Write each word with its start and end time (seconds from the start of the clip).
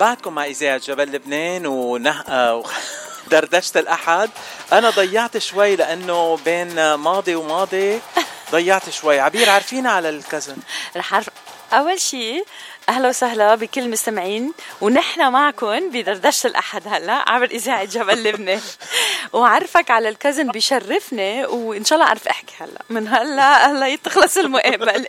بعدكم 0.00 0.34
مع 0.34 0.44
إذاعة 0.44 0.78
جبل 0.78 1.12
لبنان 1.12 1.66
ونح... 1.66 2.22
آه، 2.28 2.64
دردشة 3.30 3.80
الأحد. 3.80 4.30
أنا 4.72 4.90
ضيعت 4.90 5.38
شوي 5.38 5.76
لأنه 5.76 6.36
بين 6.44 6.94
ماضي 6.94 7.34
وماضي. 7.34 8.00
ضيعت 8.52 8.90
شوي. 8.90 9.20
عبير 9.20 9.50
عارفينا 9.50 9.90
على 9.90 10.08
الكزن 10.08 10.56
رح 10.96 11.20
أول 11.72 12.00
شيء 12.00 12.44
أهلا 12.90 13.08
وسهلا 13.08 13.54
بكل 13.54 13.80
المستمعين 13.80 14.52
ونحن 14.80 15.32
معكم 15.32 15.90
بدردشة 15.90 16.46
الأحد 16.46 16.82
هلا 16.86 17.30
عبر 17.30 17.44
إذاعة 17.44 17.84
جبل 17.84 18.24
لبنان. 18.24 18.60
وعرفك 19.32 19.90
على 19.90 20.08
الكزن 20.08 20.46
بشرفني 20.48 21.46
وإن 21.46 21.84
شاء 21.84 21.98
الله 21.98 22.08
أعرف 22.08 22.28
إحكي 22.28 22.54
هلا. 22.60 22.82
من 22.90 23.08
هلا 23.08 23.70
هلا 23.70 23.96
تخلص 23.96 24.36
المقابلة. 24.38 25.06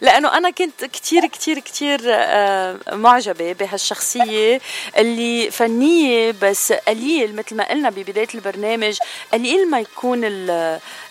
لأنه 0.00 0.36
أنا 0.36 0.50
كنت 0.50 0.84
كثير 0.84 1.26
كثير 1.26 1.58
كثير 1.58 2.00
آه، 2.06 2.78
معجبة 2.92 3.52
بهالشخصية 3.52 4.60
اللي 4.96 5.50
فنية 5.50 6.34
بس 6.42 6.72
قليل 6.72 7.36
مثل 7.36 7.56
ما 7.56 7.68
قلنا 7.68 7.90
ببداية 7.90 8.28
البرنامج 8.34 8.98
قليل 9.32 9.70
ما 9.70 9.80
يكون 9.80 10.20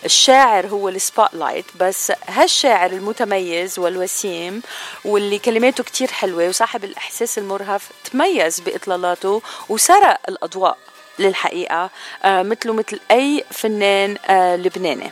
الشاعر 0.05 0.67
هو 0.67 0.89
ال 0.89 1.33
spotlight 1.33 1.65
بس 1.79 2.11
هالشاعر 2.27 2.91
المتميز 2.91 3.79
والوسيم 3.79 4.61
واللي 5.05 5.39
كلماته 5.39 5.83
كتير 5.93 6.11
حلوة 6.11 6.47
وصاحب 6.47 6.83
الإحساس 6.83 7.37
المرهف 7.37 7.89
تميز 8.11 8.59
بإطلالاته 8.59 9.41
وسرق 9.69 10.19
الأضواء 10.29 10.77
للحقيقة 11.19 11.89
آه 12.23 12.43
مثله 12.43 12.73
مثل 12.73 12.99
أي 13.11 13.43
فنان 13.51 14.17
آه 14.29 14.55
لبناني. 14.55 15.11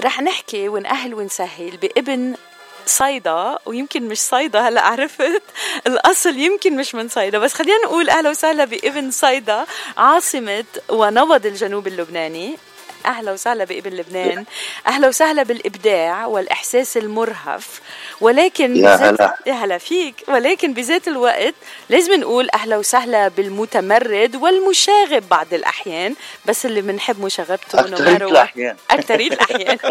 رح 0.00 0.20
نحكي 0.22 0.68
ونأهل 0.68 1.14
ونسهل 1.14 1.76
بابن 1.76 2.34
صيدا 2.86 3.58
ويمكن 3.66 4.08
مش 4.08 4.18
صيدا 4.20 4.68
هلأ 4.68 4.82
عرفت 4.82 5.42
الأصل 5.86 6.36
يمكن 6.36 6.76
مش 6.76 6.94
من 6.94 7.08
صيدا 7.08 7.38
بس 7.38 7.52
خلينا 7.52 7.78
نقول 7.84 8.10
أهلا 8.10 8.30
وسهلا 8.30 8.64
بابن 8.64 9.10
صيدا 9.10 9.66
عاصمة 9.96 10.64
ونبض 10.88 11.46
الجنوب 11.46 11.86
اللبناني. 11.86 12.58
أهلا 13.08 13.32
وسهلا 13.32 13.64
بإبن 13.64 13.90
لبنان. 13.90 14.44
أهلا 14.86 15.08
وسهلا 15.08 15.42
بالإبداع 15.42 16.26
والإحساس 16.26 16.96
المرهف. 16.96 17.80
ولكن 18.20 18.76
يا 18.76 18.94
هلا. 18.94 19.36
يا 19.46 19.52
هلا 19.52 19.78
فيك. 19.78 20.14
ولكن 20.28 20.72
بذات 20.74 21.08
الوقت 21.08 21.54
لازم 21.88 22.14
نقول 22.20 22.48
أهلا 22.54 22.76
وسهلا 22.76 23.28
بالمتمرد 23.28 24.36
والمشاغب 24.36 25.28
بعض 25.28 25.54
الأحيان. 25.54 26.14
بس 26.46 26.66
اللي 26.66 26.80
بنحب 26.80 27.24
مشاغبته 27.24 27.80
اكثرية 27.80 28.16
الأحيان. 28.16 28.76
اكثرية 28.90 29.28
الأحيان. 29.28 29.78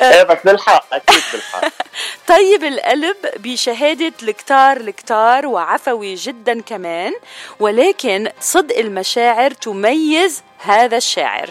إيه 0.00 0.22
بس 0.22 0.38
بالحق 0.44 0.94
أكيد 0.94 1.22
بالحق. 1.32 1.68
طيب 2.36 2.64
القلب 2.64 3.16
بشهادة 3.36 4.12
الكتار 4.22 4.76
الكتار 4.76 5.46
وعفوي 5.46 6.14
جدا 6.14 6.60
كمان. 6.60 7.12
ولكن 7.60 8.30
صدق 8.40 8.78
المشاعر 8.78 9.50
تميز 9.50 10.42
هذا 10.58 10.96
الشاعر. 10.96 11.50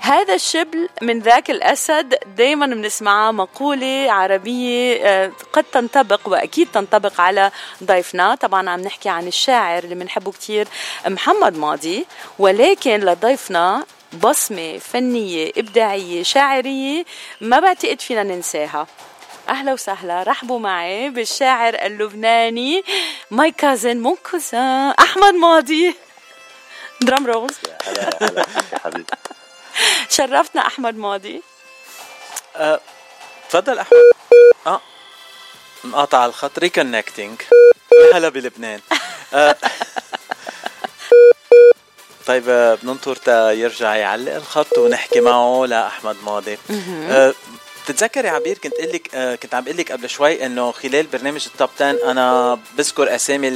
هذا 0.00 0.34
الشبل 0.34 0.88
من 1.02 1.20
ذاك 1.20 1.50
الأسد 1.50 2.18
دايما 2.36 2.66
بنسمعها 2.66 3.32
مقولة 3.32 4.12
عربية 4.12 5.04
آه، 5.04 5.32
قد 5.52 5.64
تنطبق 5.64 6.20
وأكيد 6.28 6.68
تنطبق 6.72 7.20
على 7.20 7.50
ضيفنا. 7.84 8.34
طبعا 8.34 8.70
عم 8.70 8.80
نحكي 8.80 9.08
عن 9.08 9.26
الشاعر 9.26 9.84
اللي 9.84 9.94
بنحبه 9.94 10.32
كتير 10.32 10.68
محمد 11.06 11.56
ماضي. 11.56 12.06
ولكن 12.38 13.00
لضيفنا 13.00 13.84
بصمة 14.22 14.78
فنية 14.78 15.52
إبداعية 15.56 16.22
شاعرية 16.22 17.04
ما 17.40 17.60
بعتقد 17.60 18.00
فينا 18.00 18.22
ننساها. 18.22 18.86
أهلا 19.48 19.72
وسهلا 19.72 20.22
رحبوا 20.22 20.58
معي 20.58 21.10
بالشاعر 21.10 21.74
اللبناني 21.74 22.84
my 23.30 23.50
cousin 23.50 24.00
mon 24.00 24.16
cousin 24.30 24.94
أحمد 24.98 25.34
ماضي. 25.34 25.94
drum 27.00 27.26
rolls 27.26 27.50
هلا 27.86 28.10
هلا 28.22 28.46
يا 28.72 28.78
حبيبي. 28.78 29.04
شرفتنا 30.16 30.66
أحمد 30.66 30.94
ماضي. 30.96 31.42
أه، 32.56 32.80
تفضل 33.50 33.78
أحمد. 33.78 33.98
آه. 34.66 34.80
مقاطع 35.84 36.26
الخط. 36.26 36.58
reconnecting 36.58 37.40
هلا 38.14 38.28
بلبنان. 38.28 38.80
أه 39.34 39.56
طيب 42.26 42.48
أه، 42.48 42.74
بننطر 42.74 43.16
تا 43.16 43.52
يرجع 43.52 43.94
يعلق 43.94 44.34
الخط 44.34 44.78
ونحكي 44.78 45.20
معه 45.20 45.64
لأحمد 45.66 46.16
ماضي. 46.24 46.58
أه 46.70 47.34
بتتذكري 47.84 48.28
عبير 48.28 48.58
كنت 48.58 48.74
قلك 48.74 48.94
لك 48.94 49.14
آه 49.14 49.34
كنت 49.34 49.54
عم 49.54 49.64
بقول 49.64 49.76
لك 49.76 49.92
قبل 49.92 50.08
شوي 50.10 50.46
إنه 50.46 50.72
خلال 50.72 51.06
برنامج 51.06 51.46
ال 51.46 51.52
top 51.52 51.68
10 51.76 52.10
أنا 52.10 52.58
بذكر 52.78 53.14
أسامي 53.14 53.48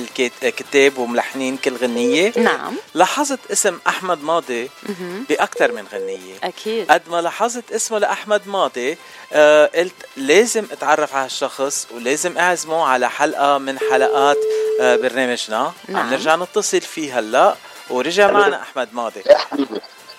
الكتاب 0.43 0.99
وملحنين 0.99 1.57
كل 1.57 1.77
غنية. 1.77 2.33
نعم. 2.37 2.77
لاحظت 2.95 3.39
اسم 3.53 3.79
أحمد 3.87 4.23
ماضي 4.23 4.71
بأكثر 5.29 5.73
من 5.73 5.84
غنية. 5.93 6.34
أكيد. 6.45 6.91
قد 6.91 7.03
ما 7.09 7.21
لاحظت 7.21 7.73
اسمه 7.73 7.99
لأحمد 7.99 8.49
ماضي 8.49 8.97
آه 9.33 9.71
قلت 9.75 9.95
لازم 10.17 10.67
أتعرف 10.73 11.15
على 11.15 11.25
هالشخص 11.25 11.87
ولازم 11.95 12.39
أعزمه 12.39 12.87
على 12.87 13.11
حلقة 13.11 13.59
من 13.59 13.79
حلقات 13.79 14.39
آه 14.81 14.97
برنامجنا. 14.97 15.73
نعم. 15.89 16.03
عم 16.07 16.11
نرجع 16.11 16.37
نتصل 16.37 16.81
فيه 16.81 17.19
هلأ. 17.19 17.57
ورجع 17.91 18.31
معنا 18.31 18.63
أحمد 18.63 18.89
ماضي. 18.93 19.23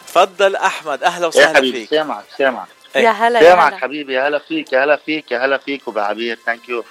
تفضل 0.07 0.55
أحمد. 0.55 1.03
أهلا 1.03 1.27
وسهلا 1.27 1.61
فيك. 1.61 1.89
سامعك 1.89 2.25
سامعك. 2.37 2.67
يا 2.95 3.09
هلا 3.09 3.41
يا 3.41 3.53
هلا. 3.53 3.77
حبيبي 3.77 4.13
يا 4.13 4.27
هلا 4.27 4.39
فيك 4.39 4.73
يا 4.73 4.83
هلا 4.83 4.95
فيك 4.95 5.31
يا 5.31 5.45
هلا 5.45 5.57
فيك 5.57 5.87
وبعبير 5.87 6.37
thank 6.45 6.69
you 6.69 6.83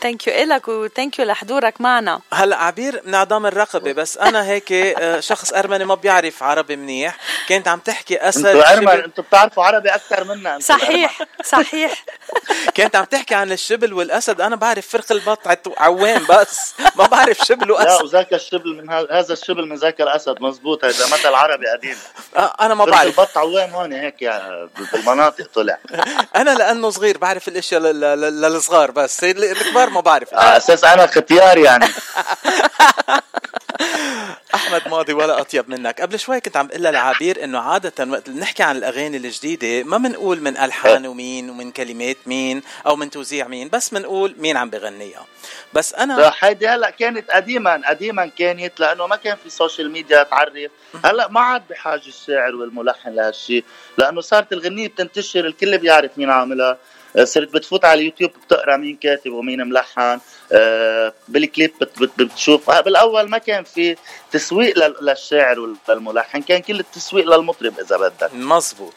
thank 0.00 0.26
you 0.26 0.34
إلك 0.34 0.68
و 0.68 0.76
thank 0.76 1.18
you 1.18 1.24
لحضورك 1.24 1.80
معنا. 1.80 2.20
هلا 2.32 2.56
عبير 2.56 3.02
انعدام 3.06 3.46
الرقبة 3.46 3.92
بس 3.92 4.18
أنا 4.18 4.44
هيك 4.44 4.72
آه، 4.72 5.20
شخص 5.20 5.52
أرمني 5.52 5.84
ما 5.84 5.94
بيعرف 5.94 6.42
عربي 6.42 6.76
منيح. 6.76 7.16
كنت 7.48 7.68
عم 7.68 7.78
تحكي 7.78 8.16
أسد 8.16 8.46
أنتوا 8.46 8.72
ارمن 8.72 8.88
أنتوا 8.88 9.24
بتعرفوا 9.24 9.64
عربي 9.64 9.88
أكثر 9.88 10.24
منا 10.24 10.58
صحيح 10.60 11.22
صحيح. 11.44 12.04
كنت 12.76 12.96
عم 12.96 13.04
تحكي 13.04 13.34
عن 13.34 13.52
الشبل 13.52 13.92
والأسد 13.92 14.40
أنا 14.40 14.56
بعرف 14.56 14.88
فرق 14.88 15.12
البط 15.12 15.38
عوام 15.78 16.26
بس 16.30 16.74
ما 16.96 17.06
بعرف 17.06 17.38
شبل 17.38 17.70
وأسد. 17.70 17.88
لا 17.88 18.02
وذاك 18.02 18.34
الشبل 18.34 18.76
من 18.76 18.90
هذا 18.90 19.32
الشبل 19.32 19.68
من 19.68 19.76
ذاك 19.76 20.00
الأسد 20.00 20.40
مزبوط 20.40 20.84
هذا 20.84 21.06
مثل 21.06 21.34
عربي 21.34 21.66
قديم. 21.66 21.96
آه، 22.36 22.54
أنا 22.60 22.74
ما 22.74 22.84
بعرف. 22.84 23.18
البط 23.18 23.38
عوام 23.38 23.70
هون 23.70 23.92
هيك 23.92 24.22
يعني 24.22 24.68
بالمناطق 24.92 25.46
طلع. 25.54 25.78
أنا 26.36 26.50
لأنه 26.50 26.90
صغير 26.90 27.18
بعرف 27.18 27.48
الأشياء 27.48 27.80
للصغار 27.80 28.90
بس 28.90 29.24
الكبار 29.24 29.87
ما 29.88 30.00
بعرف. 30.00 30.34
على 30.34 30.56
أساس 30.56 30.84
أنا 30.84 31.06
ختيار 31.06 31.58
يعني. 31.58 31.86
أحمد 34.54 34.88
ماضي 34.88 35.12
ولا 35.12 35.40
أطيب 35.40 35.70
منك. 35.70 36.00
قبل 36.00 36.18
شوي 36.18 36.40
كنت 36.40 36.56
عم 36.56 36.68
أقول 36.72 36.82
لعبير 36.82 37.44
إنه 37.44 37.58
عادة 37.58 38.10
وقت 38.12 38.30
نحكي 38.30 38.62
عن 38.62 38.76
الأغاني 38.76 39.16
الجديدة 39.16 39.82
ما 39.88 39.98
بنقول 39.98 40.40
من 40.40 40.56
ألحان 40.56 41.06
ومين 41.06 41.50
ومن 41.50 41.70
كلمات 41.72 42.16
مين 42.26 42.62
أو 42.86 42.96
من 42.96 43.10
توزيع 43.10 43.48
مين 43.48 43.68
بس 43.68 43.88
بنقول 43.94 44.34
مين 44.38 44.56
عم 44.56 44.70
بغنيها. 44.70 45.26
بس 45.72 45.94
أنا 45.94 46.32
هيدي 46.40 46.68
هلأ 46.68 46.90
كانت 46.90 47.30
قديما 47.30 47.80
قديما 47.88 48.26
كانت 48.38 48.80
لأنه 48.80 49.06
ما 49.06 49.16
كان 49.16 49.36
في 49.44 49.50
social 49.50 49.90
media 49.90 50.22
تعرف. 50.22 50.70
هلأ 51.04 51.28
ما 51.28 51.40
عاد 51.40 51.62
بحاجة 51.70 52.06
الشاعر 52.06 52.54
والملحن 52.54 53.14
لهالشيء 53.14 53.64
لأنه 53.98 54.20
صارت 54.20 54.52
الغنية 54.52 54.88
بتنتشر 54.88 55.46
الكل 55.46 55.78
بيعرف 55.78 56.10
مين 56.18 56.30
عاملها. 56.30 56.78
صرت 57.24 57.54
بتفوت 57.54 57.84
على 57.84 58.00
اليوتيوب 58.00 58.30
بتقرأ 58.46 58.76
مين 58.76 58.96
كاتب 58.96 59.32
ومين 59.32 59.68
ملحن. 59.68 60.20
بالكليب 61.28 61.72
بتشوف. 62.18 62.70
آه، 62.70 62.80
بالأول 62.80 63.28
ما 63.28 63.38
كان 63.38 63.64
في 63.64 63.96
تسويق 64.32 65.00
للشاعر 65.02 65.74
والملحن 65.88 66.42
كان 66.42 66.62
كل 66.62 66.80
التسويق 66.80 67.26
للمطرب 67.26 67.80
إذا 67.80 67.96
بدك. 67.96 68.34
مزبوط. 68.34 68.94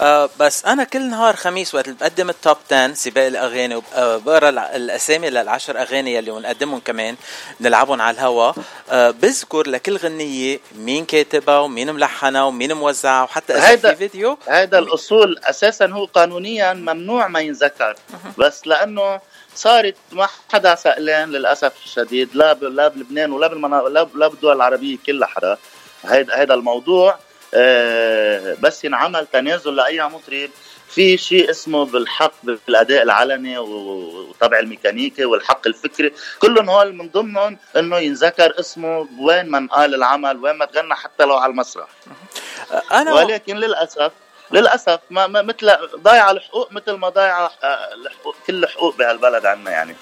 آه 0.00 0.30
بس 0.40 0.64
أنا 0.64 0.84
كل 0.84 1.10
نهار 1.10 1.36
خميس 1.36 1.74
وقت 1.74 1.88
بقدم 1.88 2.30
التوب 2.30 2.56
10 2.72 2.94
سباق 2.94 3.26
الأغاني 3.26 3.74
وبقرا 3.76 4.48
الأسامي 4.48 5.30
للعشر 5.30 5.80
أغاني 5.82 6.18
اللي 6.18 6.30
بنقدمهم 6.30 6.80
كمان 6.80 7.16
نلعبهم 7.60 8.00
على 8.00 8.14
الهوا. 8.14 8.52
آه 8.90 9.10
بذكر 9.10 9.68
لكل 9.68 9.96
غنية 9.96 10.60
مين 10.74 11.04
كاتبها 11.04 11.58
ومين 11.58 11.92
ملحنها 11.92 12.42
ومين 12.42 12.72
موزعها 12.72 13.22
وحتى 13.22 13.52
إذا 13.52 13.94
في 13.94 13.96
فيديو. 13.96 14.38
هذا 14.48 14.78
الأصول 14.78 15.38
أساسا 15.44 15.86
هو 15.86 16.04
قانونيا 16.04 16.72
ممنوع 16.72 17.28
ما 17.28 17.40
ينذكر. 17.40 17.96
بس 18.38 18.66
لأنه 18.66 19.20
صارت 19.54 19.96
ما 20.12 20.28
حدا 20.52 20.74
سألان 20.74 21.30
للأسف 21.30 21.72
الشديد 21.84 22.36
لا 22.36 22.54
لا 22.54 22.88
بلبنان 22.88 23.32
ولا 23.32 23.46
بالمنا... 23.46 23.76
لا 24.14 24.28
بالدول 24.28 24.56
العربية 24.56 24.96
كلها 25.06 25.28
حدا. 25.28 25.58
هيدا 26.04 26.40
هيدا 26.40 26.54
الموضوع 26.54 27.18
آه 27.54 28.56
بس 28.60 28.84
ينعمل 28.84 29.26
تنازل 29.32 29.76
لأي 29.76 30.02
مطرب. 30.08 30.50
في 30.88 31.16
شيء 31.16 31.50
اسمه 31.50 31.84
بالحق 31.84 32.32
بالأداء 32.42 33.02
العلني 33.02 33.58
وطبع 33.58 34.58
الميكانيكي 34.58 35.24
والحق 35.24 35.66
الفكري. 35.66 36.12
كلهم 36.38 36.70
هول 36.70 36.94
من 36.94 37.08
ضمنهم 37.08 37.58
إنه 37.76 37.98
ينذكر 37.98 38.60
اسمه 38.60 39.08
وين 39.18 39.50
ما 39.50 39.58
انقال 39.58 39.94
العمل 39.94 40.36
وين 40.36 40.54
ما 40.54 40.64
تغنى 40.64 40.94
حتى 40.94 41.24
لو 41.24 41.36
على 41.36 41.50
المسرح. 41.50 41.88
أنا 42.92 43.12
ولكن 43.12 43.56
للأسف 43.56 44.12
للأسف 44.50 45.00
ما, 45.10 45.26
ما 45.26 45.42
مثل 45.42 45.72
ضايعه 45.96 46.30
الحقوق 46.30 46.72
مثل 46.72 46.92
ما 46.92 47.08
ضايعه 47.08 47.50
الحقوق 47.94 48.36
كل 48.46 48.64
الحقوق 48.64 48.96
بهالبلد 48.96 49.46
عنا 49.46 49.70
يعني. 49.70 49.96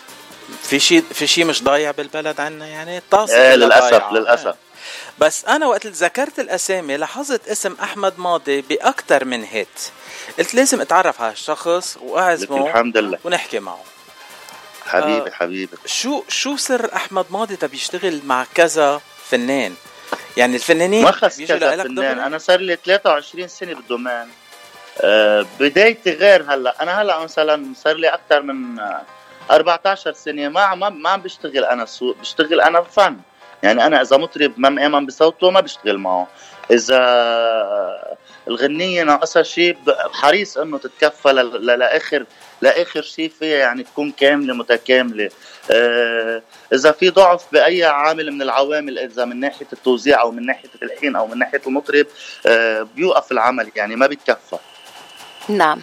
في 0.63 0.81
شيء 0.81 1.05
في 1.13 1.27
شيء 1.27 1.45
مش 1.45 1.63
ضايع 1.63 1.91
بالبلد 1.91 2.41
عنا 2.41 2.67
يعني؟ 2.67 2.99
الطاسه 2.99 3.43
إيه 3.43 3.55
للاسف 3.55 3.91
ضايعة. 3.91 4.13
للأسف 4.13 4.47
إيه. 4.47 4.55
بس 5.19 5.45
أنا 5.45 5.67
وقت 5.67 5.87
ذكرت 5.87 6.39
الأسامي 6.39 6.97
لاحظت 6.97 7.49
اسم 7.49 7.77
أحمد 7.83 8.19
ماضي 8.19 8.61
باكثر 8.61 9.25
من 9.25 9.45
هيت. 9.45 9.91
قلت 10.39 10.55
لازم 10.55 10.81
أتعرف 10.81 11.21
على 11.23 11.33
الشخص 11.33 11.99
وأعزمه 12.01 12.67
الحمد 12.67 12.97
لله. 12.97 13.19
ونحكي 13.25 13.59
معه. 13.59 13.85
حبيبي 14.87 15.31
آه. 15.31 15.33
حبيبي. 15.33 15.77
شو 15.87 16.23
شو 16.29 16.57
سر 16.57 16.95
أحمد 16.95 17.27
ماضي؟ 17.31 17.57
تبي 17.57 17.77
يشتغل 17.77 18.21
مع 18.25 18.47
كذا 18.55 19.01
فنان. 19.31 19.75
يعني 20.37 20.55
الفنانين 20.55 21.05
ما 21.05 21.11
خص 21.11 21.37
بيجوا 21.37 21.59
كذا 21.59 21.83
فنان؟ 21.83 22.19
أنا 22.19 22.39
صار 22.39 22.61
لي 22.61 22.77
23 22.77 23.49
سنة 23.49 23.75
بالدومين. 23.75 24.29
آه، 25.01 25.47
بدايتي 25.61 26.13
غير 26.13 26.55
هلأ. 26.55 26.83
أنا 26.83 27.03
هلأ 27.03 27.19
مثلا 27.19 27.73
صار 27.77 27.97
لي 27.97 28.09
أكثر 28.09 28.43
من 28.43 28.79
آه، 28.81 29.03
14 29.51 30.13
سنة 30.13 30.49
ما 30.49 30.75
ما 30.75 30.89
ما 30.89 31.11
عم 31.11 31.21
بشتغل 31.21 31.65
أنا 31.65 31.85
سوق 31.85 32.17
بشتغل 32.21 32.61
أنا 32.61 32.83
فن. 32.83 33.17
يعني 33.63 33.87
أنا 33.87 34.03
إذا 34.03 34.17
مطرب 34.17 34.53
ما 34.57 34.69
مآمن 34.69 35.07
بصوته 35.07 35.51
ما 35.51 35.61
بشتغل 35.61 35.99
معه. 35.99 36.29
إذا 36.71 36.99
الغنية 38.49 39.03
ناقصها 39.03 39.43
شيء 39.43 39.77
حريص 40.13 40.59
إنه 40.59 40.79
تتكفى 40.79 41.33
لآخر 41.63 42.25
لاخر 42.63 43.03
شيء 43.03 43.33
فيها 43.39 43.59
يعني 43.59 43.83
تكون 43.83 44.13
كاملة 44.13 44.55
متكاملة. 44.55 45.31
آه، 45.71 46.43
إذا 46.73 46.93
في 46.93 47.11
ضعف 47.11 47.45
بأي 47.53 47.85
عامل 47.85 48.33
من 48.33 48.43
العوامل 48.43 48.99
إذا 48.99 49.25
من 49.25 49.41
ناحية 49.41 49.67
التوزيع 49.73 50.21
أو 50.21 50.31
من 50.31 50.47
ناحية 50.47 50.69
التلحين 50.75 51.17
أو 51.17 51.27
من 51.27 51.39
ناحية 51.39 51.61
المطرب 51.67 52.07
آه، 52.47 52.83
بيوقف 52.83 53.33
العمل 53.33 53.71
يعني 53.77 53.97
ما 53.97 54.07
بيتكفى. 54.07 54.57
نعم. 55.49 55.83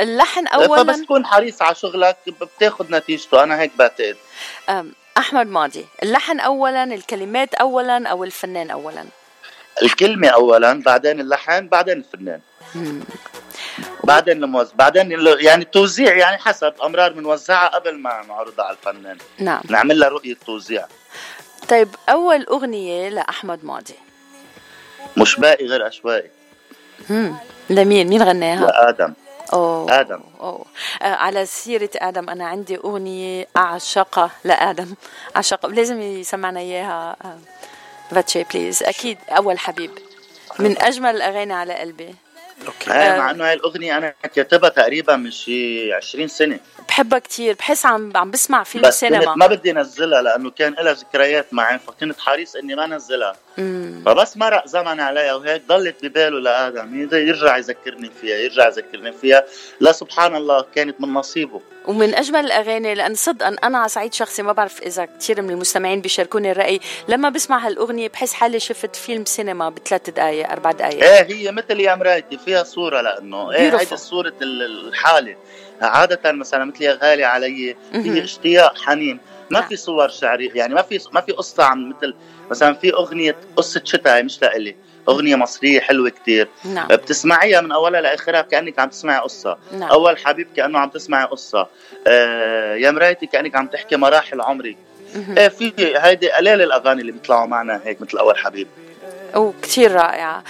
اللحن 0.00 0.46
فبس 0.46 0.54
اولا 0.54 0.92
تكون 1.04 1.26
حريص 1.26 1.62
على 1.62 1.74
شغلك 1.74 2.16
بتاخذ 2.40 2.86
نتيجته. 2.90 3.42
أنا 3.42 3.60
هيك 3.60 3.70
بعتقد. 3.78 4.16
أحمد 5.18 5.46
ماضي. 5.46 5.86
اللحن 6.02 6.40
اولا 6.40 6.84
الكلمات 6.84 7.54
اولا 7.54 8.08
أو 8.08 8.24
الفنان 8.24 8.70
اولا؟ 8.70 9.04
الكلمة 9.82 10.28
اولا 10.28 10.82
بعدين 10.82 11.20
اللحن 11.20 11.68
بعدين 11.68 11.98
الفنان. 11.98 12.40
بعدين 14.10 14.44
الموزع 14.44 14.72
بعدين 14.74 15.10
يعني 15.40 15.62
التوزيع 15.62 16.16
يعني 16.16 16.38
حسب 16.38 16.74
أمرار 16.84 17.12
بنوزعها 17.12 17.68
قبل 17.68 17.98
ما 17.98 18.22
نعرضها 18.28 18.64
على 18.64 18.76
الفنان. 18.76 19.18
نعم. 19.38 19.60
نعمل 19.68 20.00
لها 20.00 20.08
رؤية 20.08 20.36
توزيع. 20.46 20.86
طيب 21.68 21.88
أول 22.08 22.44
أغنية 22.44 23.08
لأحمد 23.08 23.64
ماضي. 23.64 23.94
مش 25.16 25.36
باقي 25.36 25.66
غير 25.66 25.86
اشوائي 25.86 26.30
مم. 27.10 27.34
لمين؟ 27.70 28.08
مين 28.08 28.22
غناها؟ 28.22 28.66
لآدم. 28.66 29.14
أوه. 29.52 30.00
آدم. 30.00 30.20
أوه. 30.40 30.64
آه 31.02 31.14
على 31.14 31.46
سيرة 31.46 31.90
آدم 31.96 32.30
أنا 32.30 32.46
عندي 32.46 32.76
أغنية 32.76 33.46
أعشقها 33.56 34.30
لآدم. 34.44 34.94
أعشقها 35.36 35.70
لازم 35.70 36.02
يسمعنا 36.02 36.60
إياها. 36.60 37.16
آه. 37.24 37.38
فاتشي 38.10 38.44
بليز 38.44 38.82
أكيد 38.82 39.18
أول 39.28 39.58
حبيب. 39.58 39.90
من 40.58 40.82
أجمل 40.82 41.16
الأغاني 41.16 41.52
على 41.52 41.74
قلبي. 41.74 42.14
أوكي. 42.66 42.90
هاي 42.90 43.08
آه. 43.08 43.18
مع 43.18 43.30
إنه 43.30 43.44
هاي 43.44 43.52
الأغنية 43.52 43.96
أنا 43.98 44.14
كاتبها 44.34 44.68
تقريبا 44.68 45.16
من 45.16 45.30
شي 45.30 45.92
20 45.92 46.28
سنة. 46.28 46.60
بحبها 46.88 47.18
كتير 47.18 47.54
بحس 47.54 47.86
عم 47.86 48.12
عم 48.16 48.30
بسمع 48.30 48.62
فيلم 48.62 48.84
بس 48.84 49.00
سينما. 49.00 49.34
ما 49.34 49.46
بدي 49.46 49.70
أنزلها 49.70 50.22
لأنه 50.22 50.50
كان 50.50 50.74
لها 50.74 50.92
ذكريات 50.92 51.54
معي 51.54 51.78
فكنت 51.78 52.20
حريص 52.20 52.56
إني 52.56 52.74
ما 52.74 52.84
أنزلها. 52.84 53.36
فبس 54.06 54.36
مرق 54.36 54.66
زمن 54.66 55.00
عليها 55.00 55.34
وهيك 55.34 55.62
ضلت 55.68 56.04
بباله 56.04 56.40
لآدم. 56.40 57.08
يرجع 57.12 57.56
يذكرني 57.56 58.10
فيها 58.20 58.36
يرجع 58.36 58.66
يذكرني 58.66 59.12
فيها. 59.12 59.44
لا 59.80 59.92
سبحان 59.92 60.36
الله 60.36 60.64
كانت 60.74 61.00
من 61.00 61.14
نصيبه. 61.14 61.60
ومن 61.88 62.14
أجمل 62.14 62.40
الأغاني 62.46 62.94
لأن 62.94 63.14
صدقا 63.14 63.56
أنا 63.64 63.78
على 63.78 63.88
صعيد 63.88 64.14
شخصي 64.14 64.42
ما 64.42 64.52
بعرف 64.52 64.82
إذا 64.82 65.04
كثير 65.04 65.42
من 65.42 65.50
المستمعين 65.50 66.00
بيشاركوني 66.00 66.50
الرأي 66.52 66.80
لما 67.08 67.28
بسمع 67.28 67.66
هالأغنية 67.66 68.08
بحس 68.08 68.32
حالي 68.32 68.60
شفت 68.60 68.96
فيلم 68.96 69.24
سينما 69.24 69.68
بثلاث 69.70 70.10
دقائق 70.10 70.50
أربع 70.50 70.72
دقائق 70.72 71.04
إيه 71.04 71.22
هي 71.34 71.52
مثل 71.52 71.80
يا 71.80 71.94
مرايتي 71.94 72.38
فيها 72.38 72.62
صورة 72.62 73.00
لأنه 73.00 73.52
إيه. 73.52 73.76
هيدي 73.80 73.96
صورة 73.96 74.32
ال- 74.42 74.88
الحالة 74.88 75.36
عادة 75.80 76.32
مثلا 76.32 76.64
مثل 76.64 76.82
يا 76.84 76.98
غالي 77.02 77.24
علي. 77.24 77.76
هي 77.92 78.24
اشتياق 78.24 78.78
حنين 78.78 79.20
ما 79.50 79.60
نعم. 79.60 79.68
في 79.68 79.76
صور 79.76 80.08
شعرية 80.08 80.50
يعني 80.54 80.74
ما 80.74 80.82
في 80.82 81.00
ما 81.12 81.20
في 81.20 81.32
قصة 81.32 81.64
عن 81.64 81.88
مثل 81.88 82.14
مثلا 82.50 82.74
في 82.74 82.92
أغنية 82.94 83.36
قصة 83.56 83.82
شتاء 83.84 84.22
مش 84.22 84.42
لإلي 84.42 84.76
أغنية 85.10 85.36
مصرية 85.36 85.80
حلوة 85.80 86.10
كتير. 86.10 86.48
نعم. 86.64 86.88
بتسمعيها 86.88 87.60
من 87.60 87.72
أولها 87.72 88.00
لآخرها؟ 88.00 88.42
كأنك 88.42 88.78
عم 88.78 88.88
تسمعي 88.88 89.18
قصة. 89.20 89.58
نعم. 89.72 89.90
أول 89.90 90.18
حبيب 90.18 90.48
كأنه 90.56 90.78
عم 90.78 90.88
تسمعي 90.88 91.24
قصة. 91.24 91.66
آه 92.06 92.74
يا 92.74 92.90
مرايتي 92.90 93.26
كأنك 93.26 93.56
عم 93.56 93.66
تحكي 93.66 93.96
مراحل 93.96 94.40
عمري. 94.40 94.76
إيه 95.38 95.48
في 95.48 95.72
هيدي 95.78 96.30
قليل 96.30 96.62
الأغاني 96.62 97.00
اللي 97.00 97.12
بيطلعوا 97.12 97.46
معنا 97.46 97.80
هيك 97.84 98.00
مثل 98.00 98.18
أول 98.18 98.36
حبيب. 98.38 98.68
وكتير 99.36 99.92
رائعة. 99.92 100.44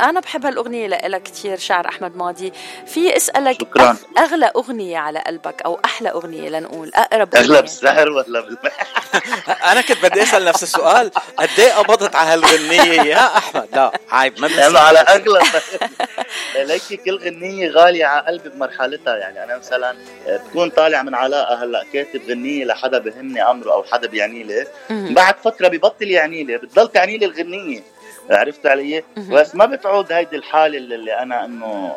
أنا 0.00 0.20
بحب 0.20 0.46
هالأغنية 0.46 0.86
لإلها 0.86 1.18
كتير 1.18 1.58
شعر 1.58 1.88
أحمد 1.88 2.16
ماضي. 2.16 2.52
في 2.86 3.16
أسألك 3.16 3.60
شكراً. 3.60 3.92
أغ- 3.92 4.18
أغلى 4.20 4.50
أغنية 4.56 4.98
على 4.98 5.18
قلبك 5.18 5.62
أو 5.62 5.78
أحلى 5.84 6.10
أغنية 6.10 6.48
لنقول 6.48 6.90
أقرب 6.94 7.34
اغلب 7.34 7.50
أغنية؟ 7.50 7.60
السحر 7.60 8.08
ولا 8.10 8.40
بال... 8.40 8.58
أنا 9.72 9.80
كنت 9.80 10.02
بدي 10.06 10.22
أسأل 10.22 10.44
نفس 10.44 10.62
السؤال 10.62 11.10
قد 11.36 11.48
إيه 11.58 11.72
قبضت 11.72 12.14
على 12.16 12.28
هالغنية 12.32 13.00
يا 13.02 13.36
أحمد؟ 13.38 13.68
لا 13.72 13.92
عيب 14.10 14.40
ما 14.40 14.48
يعني. 14.48 14.78
على 14.78 14.98
اغلب 14.98 15.42
ليكي 16.66 16.96
كل 16.96 17.18
غنية 17.24 17.70
غالية 17.70 18.04
على 18.06 18.26
قلبي 18.26 18.48
بمرحلتها. 18.48 19.16
يعني 19.16 19.44
أنا 19.44 19.58
مثلا 19.58 19.96
بكون 20.26 20.70
طالع 20.70 21.02
من 21.02 21.14
علاقة 21.14 21.64
هلأ 21.64 21.84
كاتب 21.92 22.20
غنية 22.30 22.64
لحدا 22.64 22.98
بهمني 22.98 23.42
أمره 23.50 23.72
أو 23.72 23.84
حدا 23.84 24.08
بيعني 24.08 24.42
لي. 24.42 24.66
بعد 24.90 25.34
فترة 25.44 25.68
ببطل 25.68 26.10
يعني 26.10 26.44
لي 26.44 26.56
بتضل 26.58 26.88
تعني 26.88 27.18
لي 27.18 27.26
الغنية. 27.26 27.80
عرفت 28.30 28.66
علي؟ 28.66 29.04
بس 29.16 29.54
ما 29.54 29.66
بتعود 29.66 30.12
هيدي 30.12 30.36
الحالة 30.36 30.78
اللي, 30.78 31.18
أنا 31.18 31.44
إنه 31.44 31.96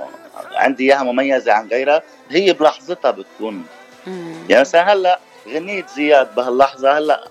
عندي 0.52 0.84
إياها 0.84 1.04
مميزة 1.04 1.54
عن 1.54 1.68
غيرها. 1.68 2.02
هي 2.30 2.54
بلحظتها 2.54 3.12
بتكون. 3.12 3.66
يعني 4.50 4.62
مثلا 4.62 4.94
هلأ 4.94 5.20
غنية 5.48 5.86
زياد 5.96 6.36
بهاللحظة 6.36 6.98
هلأ 6.98 7.24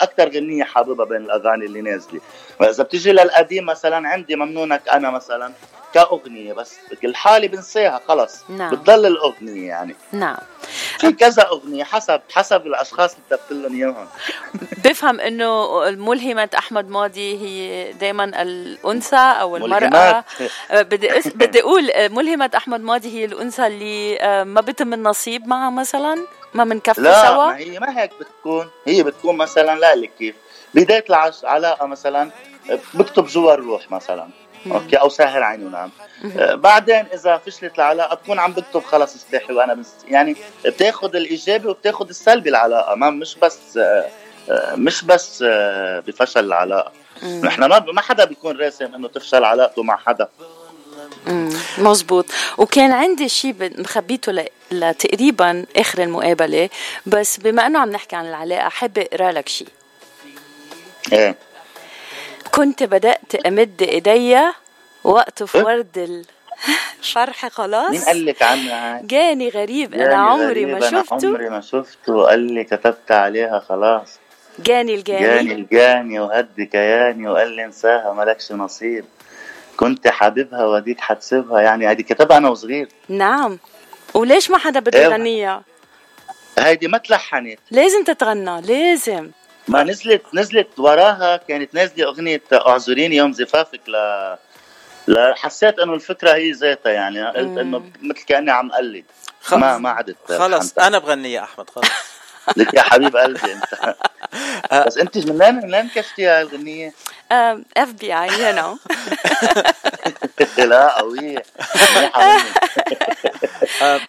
أكثر 0.00 0.28
غنية 0.28 0.64
حاببها 0.64 1.06
بين 1.06 1.16
الأغاني 1.16 1.66
اللي 1.66 1.80
نازلة. 1.80 2.20
وإذا 2.60 2.84
بتجي 2.84 3.12
للقديم 3.12 3.66
مثلا 3.66 4.08
عندي 4.08 4.36
ممنونك 4.36 4.88
أنا 4.88 5.10
مثلا 5.10 5.52
كأغنية 5.94 6.52
بس 6.52 6.76
الحالة 7.04 7.48
بنساها 7.48 8.00
خلص. 8.08 8.44
نعم. 8.48 8.74
بتضل 8.74 9.06
الأغنية 9.06 9.68
يعني. 9.68 9.94
نعم. 10.12 10.36
في 11.00 11.12
كذا 11.12 11.42
أغنية 11.48 11.84
حسب 11.84 12.20
حسب 12.32 12.66
الأشخاص 12.66 13.14
اللي 13.14 13.24
كتبت 13.30 13.52
لهم 13.52 13.76
إياهم. 13.76 14.06
بفهم 14.84 15.20
إنه 15.20 15.80
ملهمة 15.90 16.48
أحمد 16.58 16.88
ماضي 16.88 17.38
هي 17.38 17.92
دائما 17.92 18.24
الأنثى 18.42 19.16
أو 19.16 19.56
أه، 19.56 20.82
بدي 20.82 21.08
بدي 21.34 21.60
أقول 21.60 21.90
ملهمة 21.96 22.50
أحمد 22.56 22.80
ماضي 22.80 23.08
هي 23.18 23.24
الأنثى 23.24 23.66
اللي 23.66 24.20
أه، 24.20 24.44
ما 24.44 24.60
بتم 24.60 24.94
النصيب 24.94 25.46
معها 25.46 25.70
مثلا؟ 25.70 26.26
ما 26.54 26.64
بنكفي 26.64 27.00
لا 27.00 27.26
سوا؟ 27.26 27.46
ما 27.46 27.56
هي 27.56 27.78
ما 27.78 28.02
هيك 28.02 28.10
بتكون. 28.20 28.70
هي 28.84 29.02
بتكون 29.02 29.36
مثلا 29.36 29.78
لا 29.78 29.94
لك 29.94 30.10
كيف. 30.18 30.34
بداية 30.74 31.04
العلاقة 31.42 31.86
مثلا 31.86 32.30
بكتب 32.94 33.26
جوا 33.26 33.54
الروح 33.54 33.90
مثلا. 33.90 34.28
أوكي 34.66 34.96
أو 34.96 35.08
ساهر 35.08 35.42
عيني 35.42 35.64
ونام 35.66 35.90
آه، 36.38 36.54
بعدين 36.54 37.04
إذا 37.14 37.36
فشلت 37.46 37.74
العلاقة 37.78 38.14
بكون 38.16 38.38
عم 38.38 38.52
بكتب 38.52 38.82
خلص 38.84 39.14
استحي 39.14 39.52
وأنا 39.52 39.74
بس 39.74 39.88
يعني 40.08 40.36
بتاخذ 40.64 41.16
الإيجابي 41.16 41.68
وبتاخذ 41.68 42.08
السلبي 42.08 42.50
العلاقة 42.50 42.94
ما 42.94 43.10
مش 43.10 43.36
بس 43.42 43.76
آه، 43.76 44.08
آه، 44.50 44.74
مش 44.74 45.04
بس 45.04 45.44
بفشل 46.06 46.44
العلاقة. 46.44 46.92
نحن 47.42 47.64
ما 47.64 47.78
ما 47.78 48.00
حدا 48.00 48.24
بيكون 48.24 48.56
راسم 48.56 48.94
إنه 48.94 49.08
تفشل 49.08 49.44
علاقته 49.44 49.82
مع 49.82 49.96
حدا. 49.96 50.28
مزبوط 51.78 52.26
وكان 52.58 52.92
عندي 52.92 53.28
شيء 53.28 53.54
مخبيته 53.80 54.32
ل- 54.32 54.48
لتقريبا 54.72 55.66
آخر 55.76 56.02
المقابلة 56.02 56.68
بس 57.06 57.36
بما 57.40 57.66
إنه 57.66 57.78
عم 57.78 57.90
نحكي 57.90 58.16
عن 58.16 58.26
العلاقة 58.28 58.68
حابه 58.68 59.02
أقرأ 59.12 59.32
لك 59.32 59.48
شيء 59.48 59.68
إيه. 61.12 61.36
كنت 62.54 62.82
بدأت 62.82 63.34
أمد 63.46 63.82
إيديا 63.82 64.54
واقطف 65.04 65.56
ورد 65.56 66.24
الفرح 66.98 67.46
خلاص. 67.48 67.90
مين 67.90 68.00
قال 68.00 68.26
لك 68.26 68.42
عنها؟ 68.42 69.00
جاني 69.04 69.48
غريب. 69.48 69.94
أنا 69.94 70.02
يعني 70.02 70.14
عمري 70.14 70.46
غريب، 70.46 70.68
ما 70.68 70.88
أنا 70.88 71.02
شفته. 71.02 71.28
عمري 71.28 71.48
ما 71.48 71.60
شفته. 71.60 72.12
وقال 72.12 72.40
لي 72.40 72.64
كتبت 72.64 73.12
عليها 73.12 73.60
خلاص. 73.68 74.18
جاني 74.58 74.94
الجاني. 74.94 75.20
جاني 75.20 75.54
الجاني 75.54 76.20
وهد 76.20 76.60
كياني 76.60 77.28
وقال 77.28 77.48
لي 77.48 77.64
انساها 77.64 78.12
مالكش 78.12 78.52
نصيب. 78.52 79.04
كنت 79.76 80.08
حاببها 80.08 80.64
وديك 80.64 81.00
حتسيبها. 81.00 81.60
يعني 81.60 81.86
هذه 81.86 82.02
كتبها 82.02 82.36
أنا 82.36 82.48
وصغير. 82.48 82.88
نعم. 83.08 83.58
وليش 84.14 84.50
ما 84.50 84.58
حدا 84.58 84.80
بده 84.80 84.98
إيه. 84.98 85.04
يغنيها؟ 85.04 85.62
هيدي 86.58 86.88
ما 86.88 86.98
تلحنت. 86.98 87.58
لازم 87.70 88.04
تتغنى 88.04 88.60
لازم. 88.60 89.30
ما 89.68 89.82
نزلت 89.82 90.22
نزلت 90.34 90.68
وراها 90.78 91.36
كانت 91.36 91.74
نازلة 91.74 92.04
أغنية 92.04 92.42
أعذريني 92.52 93.16
يوم 93.16 93.32
زفافك 93.32 93.88
ل 93.88 93.92
لا 95.06 95.34
حسيت 95.36 95.78
إنه 95.78 95.94
الفكرة 95.94 96.34
هي 96.34 96.50
ذاتها 96.50 96.92
يعني 96.92 97.26
قلت. 97.26 97.58
إنه 97.58 97.90
مثل 98.02 98.24
كأني 98.24 98.50
عم 98.50 98.72
قلد. 98.72 99.04
ما 99.52 99.78
ما 99.78 99.90
عدت 99.90 100.16
خلص. 100.28 100.78
أنا 100.78 100.98
بغني 100.98 101.32
يا 101.32 101.42
أحمد 101.42 101.70
خلص. 101.70 101.88
لك 102.56 102.74
يا 102.74 102.82
حبيب 102.82 103.16
قلبي 103.16 103.52
أنت. 103.52 103.96
بس 104.86 104.98
أنت 104.98 105.18
من 105.18 105.42
وين 105.42 105.54
من 105.54 105.74
وين 105.74 105.88
كشتيها 105.88 106.42
الغنية؟ 106.42 106.92
FBI 107.76 108.14
you 108.14 108.28
know 108.28 108.78
لا 110.58 110.98
قوية. 110.98 111.42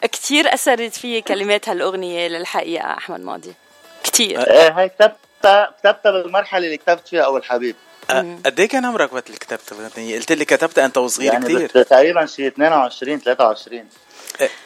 كثير 0.12 0.54
أثرت 0.54 0.96
في 0.96 1.22
كلمات 1.22 1.70
هالأغنية 1.70 2.28
للحقيقة 2.28 2.94
أحمد 2.98 3.20
ماضي. 3.20 3.54
كثير 4.04 4.52
إيه 4.52 4.70
هاي 4.80 4.92
كتبتها 5.42 5.74
كتبتها 5.80 6.12
بالمرحلة 6.12 6.66
اللي 6.66 6.78
كتبت 6.78 7.08
فيها 7.08 7.22
أول 7.22 7.44
حبيب. 7.44 7.76
قد 8.46 8.60
إيه 8.60 8.68
كان 8.68 8.86
عمرك 8.86 9.14
وقت 9.14 9.28
اللي 9.28 9.38
كتبت 9.38 9.72
الاغنيه؟ 9.72 10.16
قلت 10.16 10.32
لي 10.32 10.46
كتبتها 10.46 10.86
أنت 10.86 10.98
وصغير 10.98 11.34
يعني 11.34 11.46
كثير 11.46 11.70
تقريبا 11.70 12.26
شي 12.26 12.48
22 12.48 13.20
23 13.20 13.86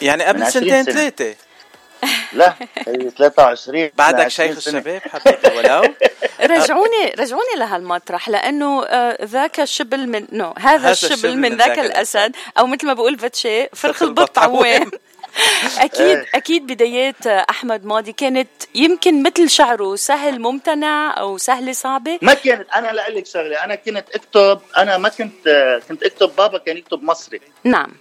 يعني 0.01 0.23
قبل 0.23 0.51
سنتين 0.51 0.83
ثلاثة 0.83 1.35
لا 2.33 2.53
هي 2.87 3.09
23 3.09 3.89
بعدك 3.97 4.27
شيخ 4.27 4.57
الشباب 4.57 5.01
حبيبي 5.01 5.57
ولو؟ 5.57 5.83
رجعوني 6.55 7.09
رجعوني 7.19 7.55
لهالمطرح 7.57 8.29
لأنه 8.29 8.85
ذاك 9.23 9.59
الشبل 9.59 10.07
من 10.07 10.27
نو 10.31 10.53
هذا 10.59 10.91
الشبل 10.91 11.37
من 11.37 11.57
ذاك 11.57 11.79
الأسد. 11.79 12.35
أو 12.59 12.67
مثل 12.67 12.87
ما 12.87 12.93
بقول 12.93 13.19
فتشي 13.19 13.67
فرخ 13.67 14.03
البط 14.03 14.39
عوين 14.39 14.91
أكيد 15.77 16.01
إيه. 16.01 16.25
أكيد 16.35 16.67
بدايات 16.67 17.27
أحمد 17.27 17.85
ماضي 17.85 18.11
كانت 18.11 18.49
يمكن 18.75 19.23
مثل 19.23 19.49
شعره 19.49 19.95
سهل 19.95 20.39
ممتنع 20.39 21.19
أو 21.19 21.37
سهله 21.37 21.73
صعبة؟ 21.73 22.19
ما 22.21 22.33
كانت 22.33 22.69
أنا 22.69 22.91
لك 23.09 23.25
شغلة 23.25 23.63
أنا 23.63 23.75
كنت 23.75 24.05
أكتب 24.15 24.59
أنا 24.77 24.97
ما 24.97 25.09
كنت 25.09 25.49
كنت 25.89 26.03
أكتب 26.03 26.31
بابا 26.37 26.57
كان 26.57 26.77
يكتب 26.77 27.03
مصري. 27.03 27.41
نعم. 27.63 27.91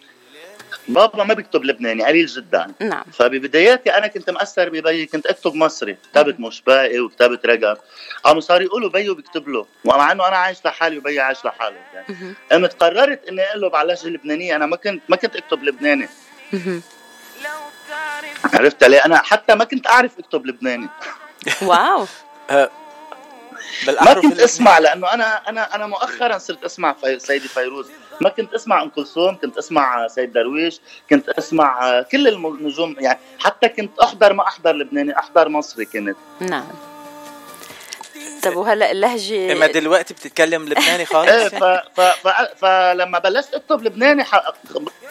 بابا 0.88 1.25
ما 1.25 1.35
بيكتب 1.35 1.64
لبناني 1.64 2.05
قليل 2.05 2.26
جدا. 2.26 2.75
نعم. 2.81 3.05
فببداياتي 3.12 3.91
أنا 3.91 4.07
كنت 4.07 4.31
مأثر 4.31 4.69
ببيي 4.69 5.07
كنت 5.07 5.26
أكتب 5.26 5.55
مصري. 5.55 5.97
كتبت 6.12 6.41
مشباقي 6.41 7.00
وكتبت 7.00 7.47
رقم 7.47 7.76
قاموا 8.25 8.41
صار 8.41 8.62
يقولوا 8.62 8.91
بيو 8.91 9.14
بيكتب 9.14 9.49
له 9.49 9.67
ومع 9.85 10.12
إنه 10.12 10.29
أنا 10.29 10.37
عايش 10.37 10.59
لحالي 10.64 10.99
وبيي 10.99 11.21
عايش 11.21 11.45
لحاله 11.45 11.76
يعني 11.95 12.35
قمت 12.53 12.83
قررت 12.83 13.29
إني 13.29 13.43
اقلب 13.43 13.75
على 13.75 13.93
اللهجه 13.93 14.09
اللبنانيه 14.09 14.57
أنا 14.57 14.67
ما 14.67 14.76
كنت 14.76 15.03
ما 15.09 15.17
كنت 15.17 15.37
أكتب 15.37 15.62
لبناني. 15.62 16.09
عرفت 18.54 18.85
علي 18.85 18.99
أنا 18.99 19.23
حتى 19.23 19.54
ما 19.54 19.64
كنت 19.64 19.87
أعرف 19.87 20.19
أكتب 20.19 20.47
لبناني. 20.47 20.88
واو. 21.62 22.07
أه، 22.50 22.71
ما 23.88 24.14
كنت 24.14 24.38
أسمع 24.38 24.78
لأنه 24.78 25.12
أنا 25.12 25.49
أنا 25.49 25.75
أنا 25.75 25.87
مؤخرا 25.87 26.38
صرت 26.38 26.64
أسمع 26.64 26.93
في 26.93 27.19
سيدي 27.19 27.49
فيروز. 27.49 27.90
ما 28.21 28.28
كنت 28.28 28.54
أسمع 28.54 28.83
أم 28.83 28.88
كلثوم 28.88 29.37
كنت 29.37 29.59
أسمع 29.59 30.07
سيد 30.09 30.33
درويش 30.33 30.81
كنت 31.11 31.28
أسمع 31.28 32.02
كل 32.02 32.28
النجوم. 32.28 32.97
يعني 32.99 33.19
حتى 33.38 33.69
كنت 33.69 33.99
أحضر 33.99 34.33
ما 34.33 34.47
أحضر 34.47 34.73
لبناني 34.73 35.19
أحضر 35.19 35.49
مصري 35.49 35.85
كنت. 35.85 36.16
نعم. 36.40 36.69
طب 38.45 38.57
وهلا 38.57 38.91
اللهجة 38.91 39.53
إما 39.53 39.67
دلوقتي 39.67 40.15
بتتكلم 40.15 40.69
لبناني 40.69 41.05
خالص؟ 41.05 41.31
إيه 41.31 41.49
ف... 41.49 41.65
ف... 41.65 42.01
ف... 42.01 42.29
فلما 42.57 43.19
بلشت 43.19 43.55
أكتب 43.55 43.83
لبناني 43.83 44.25
ح... 44.25 44.53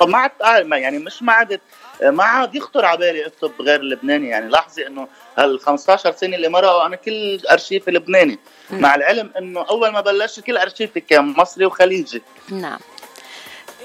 ما 0.02 0.18
عدت 0.18 0.42
يعني 0.72 1.00
مش 1.00 1.24
ما 1.24 1.34
عدت 1.34 1.62
ما 2.02 2.24
عاد 2.24 2.56
يخطر 2.56 2.86
على 2.86 2.98
بالي 2.98 3.25
أكتب 3.25 3.52
غير 3.62 3.82
لبناني. 3.82 4.30
يعني 4.30 4.50
لاحظي 4.50 4.88
إنه 4.88 5.08
هال 5.38 5.60
15 5.60 6.12
سنة 6.12 6.36
اللي 6.36 6.50
مرقوا 6.50 6.86
أنا 6.86 6.96
كل 6.96 7.40
أرشيفي 7.52 7.92
لبناني. 7.92 8.40
مع 8.72 8.96
العلم 8.96 9.32
إنه 9.38 9.66
أول 9.70 9.90
ما 9.90 10.02
بلشت 10.02 10.40
كل 10.40 10.58
أرشيفي 10.58 11.00
كان 11.00 11.34
مصري 11.38 11.66
وخليجي. 11.66 12.22
نعم. 12.50 12.80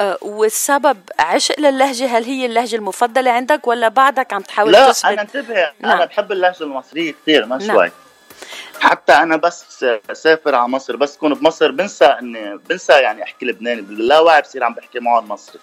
أه 0.00 0.18
والسبب 0.22 0.98
عشق 1.18 1.60
للهجة 1.60 2.18
هل 2.18 2.24
هي 2.24 2.46
اللهجة 2.46 2.76
المفضلة 2.76 3.30
عندك 3.30 3.66
ولا 3.66 3.88
بعدك 3.88 4.32
عم 4.32 4.42
تحاول 4.42 4.72
لا 4.72 4.92
تثبت؟ 4.92 5.04
أنا 5.04 5.22
انتبه. 5.22 5.70
نعم. 5.80 5.92
أنا 5.92 6.04
بحب 6.04 6.32
اللهجة 6.32 6.62
المصرية 6.62 7.14
كثير 7.22 7.46
ما 7.46 7.56
نعم. 7.56 7.76
شوي. 7.76 7.90
حتى 8.80 9.12
أنا 9.12 9.36
بس 9.36 9.84
سافر 10.12 10.54
على 10.54 10.68
مصر 10.68 10.96
بس 10.96 11.16
كون 11.16 11.34
بمصر 11.34 11.70
بنسى 11.70 12.04
اني 12.04 12.56
بنسى 12.68 12.92
يعني 12.92 13.22
أحكي 13.22 13.46
لبناني 13.46 13.80
باللاوعي 13.80 14.42
بصير 14.42 14.64
عم 14.64 14.74
بحكي 14.74 15.00
معهم 15.00 15.28
مصري. 15.28 15.60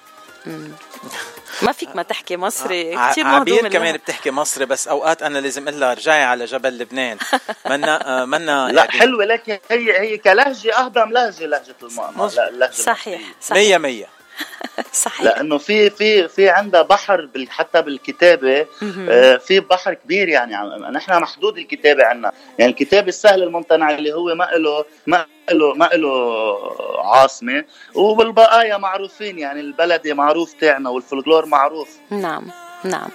ما 1.61 1.71
فيك 1.71 1.95
ما 1.95 2.03
تحكي 2.03 2.37
مصري 2.37 2.95
كثير 3.09 3.27
عبير 3.27 3.67
كمان 3.69 3.97
بتحكي 3.97 4.31
مصري 4.31 4.65
بس 4.65 4.87
أوقات 4.87 5.23
أنا 5.23 5.39
لازم 5.39 5.67
أقول 5.67 5.79
لها 5.79 5.93
رجعي 5.93 6.23
على 6.23 6.45
جبل 6.45 6.77
لبنان. 6.77 7.17
منا 7.65 8.21
آه، 8.21 8.25
منا 8.25 8.67
لا 8.71 8.79
يعني 8.85 8.91
حلوة 8.91 9.25
لكن 9.25 9.57
هي 9.71 9.99
هي 9.99 10.17
كلهجة 10.17 10.77
اهضم 10.77 11.11
لهجة 11.11 11.45
لهجة 11.45 11.75
المؤمن 11.83 12.29
صحيح 12.71 13.21
صحيح. 13.41 13.57
مية 13.57 13.77
مية. 13.77 14.14
صحيح. 14.93 15.21
لأنه 15.21 15.57
في 15.57 15.89
في 15.89 16.27
في 16.27 16.49
عندها 16.49 16.81
بحر 16.81 17.29
حتى 17.49 17.81
بالكتابة 17.81 18.65
آه 19.09 19.37
في 19.37 19.59
بحر 19.59 19.93
كبير 19.93 20.29
يعني 20.29 20.55
نحن 20.91 21.21
محدود 21.21 21.57
الكتابة 21.57 22.05
عندنا 22.05 22.31
يعني 22.59 22.71
الكتابه 22.71 23.07
السهل 23.07 23.43
الممتنع 23.43 23.95
اللي 23.95 24.13
هو 24.13 24.35
ما 24.35 24.43
له 24.43 24.85
ما 25.07 25.25
له 25.51 25.73
ما 25.73 25.89
له 25.93 26.55
عاصمة 26.97 27.65
وبالبقايا 27.95 28.77
معروفين 28.77 29.39
يعني 29.39 29.59
البلدي 29.59 30.13
معروف 30.13 30.53
تاعنا 30.53 30.89
والفلكلور 30.89 31.45
معروف. 31.45 31.89
نعم 32.09 32.51
نعم. 32.83 33.09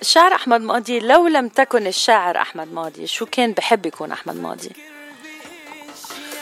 الشاعر 0.00 0.34
أحمد 0.34 0.60
ماضي 0.60 1.00
لو 1.00 1.28
لم 1.28 1.48
تكن 1.48 1.86
الشاعر 1.86 2.36
أحمد 2.36 2.72
ماضي 2.72 3.06
شو 3.06 3.26
كان 3.26 3.52
بحب 3.52 3.86
يكون 3.86 4.12
أحمد 4.12 4.36
ماضي؟ 4.36 4.70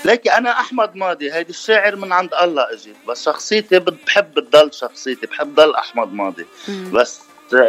لكن 0.05 0.31
أنا 0.31 0.51
أحمد 0.51 0.97
ماضي 0.97 1.33
هيدي 1.33 1.51
الشاعر 1.51 1.97
من 1.97 2.13
عند 2.13 2.35
الله 2.35 2.73
إجيت. 2.73 2.97
بس 3.09 3.25
شخصيتي 3.25 3.79
بحب 3.79 4.41
تضل 4.41 4.75
شخصيتي 4.75 5.27
بحب 5.27 5.55
ضل 5.55 5.75
أحمد 5.75 6.13
ماضي. 6.13 6.47
بس 6.69 7.21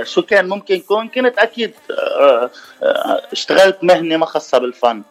شو 0.04 0.22
كان 0.22 0.50
ممكن 0.50 0.76
يكون؟ 0.76 1.08
كنت 1.08 1.38
أكيد 1.38 1.74
آه، 1.92 2.50
آه، 2.84 3.22
اشتغلت 3.32 3.78
مهنة 3.84 4.18
ما 4.18 4.26
خاصة 4.26 4.58
بالفن. 4.58 5.04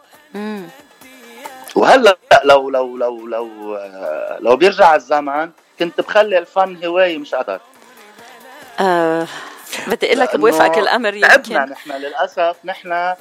وهلأ 1.75 2.19
لو 2.45 2.71
لو 2.71 2.97
لو 2.97 3.27
لو 3.27 3.77
آه، 3.77 4.39
لو 4.41 4.57
بيرجع 4.57 4.95
الزمن 4.95 5.51
كنت 5.79 6.01
بخلي 6.01 6.39
الفن 6.39 6.85
هواية 6.85 7.19
مش 7.19 7.35
اثر 7.35 7.61
آه 8.81 9.27
بدي 9.87 10.07
أقول 10.07 10.19
لك 10.19 10.37
بوافقك 10.37 10.79
الأمر 10.79 11.15
يمكن. 11.15 11.29
تعبنا 11.29 11.65
نحن 11.65 11.93
للأسف. 11.93 12.57
نحن 12.65 13.15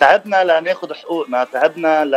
تعبنا 0.00 0.44
لناخذ 0.44 0.94
حقوقنا 0.94 1.44
تعبنا 1.44 2.04
ل... 2.04 2.10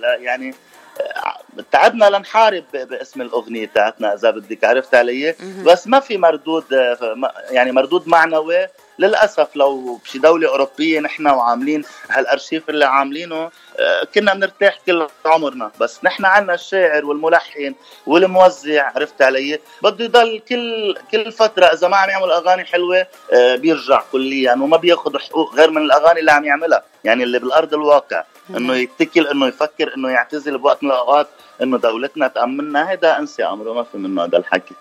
ل... 0.00 0.24
يعني 0.24 0.54
آه، 1.00 1.62
تعبنا 1.72 2.04
لنحارب 2.04 2.64
باسم 2.72 3.22
الأغنية 3.22 3.70
تاعتنا 3.74 4.14
إذا 4.14 4.30
بدك 4.30 4.64
عرفت 4.64 4.94
علي 4.94 5.34
بس 5.64 5.86
ما 5.86 6.00
في 6.00 6.16
مردود 6.16 6.72
آه، 6.72 7.32
يعني 7.50 7.72
مردود 7.72 8.08
معنوي 8.08 8.66
للأسف 8.98 9.56
لو 9.56 9.94
بشي 10.04 10.18
دولة 10.18 10.48
أوروبية 10.48 11.00
نحن 11.00 11.26
وعاملين 11.26 11.84
هالأرشيف 12.10 12.70
اللي 12.70 12.84
عاملينه 12.84 13.50
آه، 13.78 14.04
كنا 14.14 14.34
بنرتاح 14.34 14.78
كل 14.86 15.06
عمرنا. 15.26 15.70
بس 15.80 16.00
نحن 16.04 16.24
عنا 16.24 16.54
الشاعر 16.54 17.04
والملحن 17.04 17.74
والموزع 18.06 18.92
عرفت 18.96 19.22
علي؟ 19.22 19.60
بده 19.82 20.04
يضل 20.04 20.42
كل 20.48 20.96
كل 21.12 21.32
فترة 21.32 21.66
إذا 21.66 21.88
ما 21.88 21.96
عم 21.96 22.08
يعمل 22.08 22.30
أغاني 22.30 22.64
حلوة 22.64 23.06
آه، 23.32 23.56
بيرجع 23.56 24.02
كليا 24.12 24.52
وما 24.52 24.76
بياخذ 24.76 25.18
حقوق 25.18 25.54
غير 25.54 25.70
من 25.70 25.82
الأغاني 25.82 26.20
اللي 26.20 26.32
عم 26.32 26.44
يعملها. 26.44 26.82
يعني 27.04 27.22
اللي 27.24 27.38
بالأرض 27.38 27.74
الواقع 27.74 28.24
إنه 28.50 28.74
يتكل 28.74 29.26
إنه 29.26 29.46
يفكر 29.46 29.94
إنه 29.96 30.10
يعتزل 30.10 30.58
بوقت 30.58 30.82
من 30.82 30.90
الأوقات 30.90 31.28
إنه 31.62 31.78
دولتنا 31.78 32.28
تأمننا. 32.28 32.92
هذا 32.92 33.18
انسى 33.18 33.42
عمره 33.42 33.72
ما 33.72 33.82
في 33.82 33.98
منه 33.98 34.24
هذا 34.24 34.38
الحكي. 34.38 34.74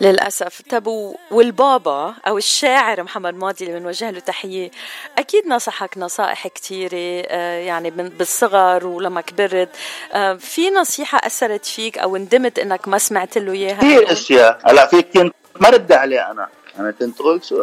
للأسف. 0.00 0.62
طب 0.70 1.14
والبابا 1.30 2.14
أو 2.26 2.38
الشاعر 2.38 3.02
محمد 3.02 3.34
ماضي 3.34 3.66
اللي 3.66 3.80
بنوجه 3.80 4.10
له 4.10 4.20
تحية. 4.20 4.70
أكيد 5.18 5.46
نصحك 5.46 5.98
نصائح 5.98 6.48
كثيرة 6.48 7.26
آه، 7.28 7.58
يعني 7.58 7.90
بالصغر 7.90 8.86
ولما 8.86 9.20
كبرت. 9.20 9.68
آه، 10.12 10.34
في 10.34 10.70
نصيحة 10.70 11.18
أثرت 11.26 11.66
فيك 11.66 11.98
أو 11.98 12.16
ندمت 12.16 12.58
إنك 12.58 12.88
ما 12.88 12.98
سمعت 12.98 13.38
له 13.38 13.52
إياها؟ 13.52 13.78
كثير 13.78 14.12
أشياء. 14.12 14.58
هلا 14.64 14.86
في 14.86 15.02
كنت 15.02 15.34
ما 15.60 15.68
رد 15.68 15.92
عليه 15.92 16.30
أنا. 16.30 16.48
أنا 16.78 16.90
كنت 16.90 17.20
أقول 17.20 17.44
شو 17.44 17.56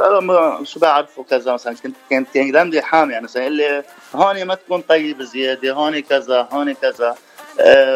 شو 0.64 0.80
بعرفه 0.80 1.24
كذا؟ 1.24 1.54
مثلا 1.54 1.76
كنت 1.84 1.96
كنت 2.10 2.38
رمزي 2.38 2.82
حامي. 2.82 3.14
يعني 3.14 3.24
مثلا 3.24 3.44
يقول 3.44 3.58
لي 3.58 3.84
هون 4.16 4.44
ما 4.44 4.56
تكون 4.56 4.82
طيب 4.82 5.24
زيادة 5.24 5.74
هون 5.74 6.00
كذا 6.00 6.48
هون 6.52 6.74
كذا. 6.74 7.16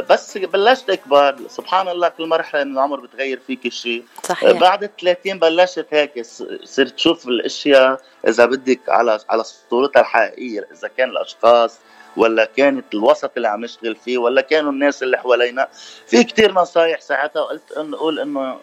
بس 0.09 0.37
بلشت 0.37 0.89
اكبر 0.89 1.35
سبحان 1.49 1.87
الله 1.87 2.09
كل 2.09 2.27
مرحلة 2.27 2.63
من 2.63 2.71
العمر 2.73 2.99
بتغير 2.99 3.39
فيك 3.47 3.67
شيء 3.67 4.03
صحيح. 4.23 4.51
بعد 4.51 4.83
ال 4.83 4.95
30 4.95 5.39
بلشت 5.39 5.87
هيك 5.91 6.25
صرت 6.63 6.91
تشوف 6.91 7.27
الأشياء 7.27 8.01
إذا 8.27 8.45
بدك 8.45 8.79
على 8.87 9.19
على 9.29 9.43
صورتها 9.43 9.99
الحقيقية 9.99 10.67
إذا 10.71 10.87
كان 10.97 11.09
الأشخاص 11.09 11.79
ولا 12.17 12.45
كانت 12.45 12.85
الوسط 12.93 13.31
اللي 13.37 13.47
عم 13.47 13.61
نشتغل 13.63 13.95
فيه 13.95 14.17
ولا 14.17 14.41
كانوا 14.41 14.71
الناس 14.71 15.03
اللي 15.03 15.17
حوالينا. 15.17 15.67
في 16.07 16.23
كتير 16.23 16.51
نصايح 16.51 17.01
ساعتها 17.01 17.41
وقلت 17.41 17.71
انه 17.71 17.97
أقول 17.97 18.19
إنه 18.19 18.59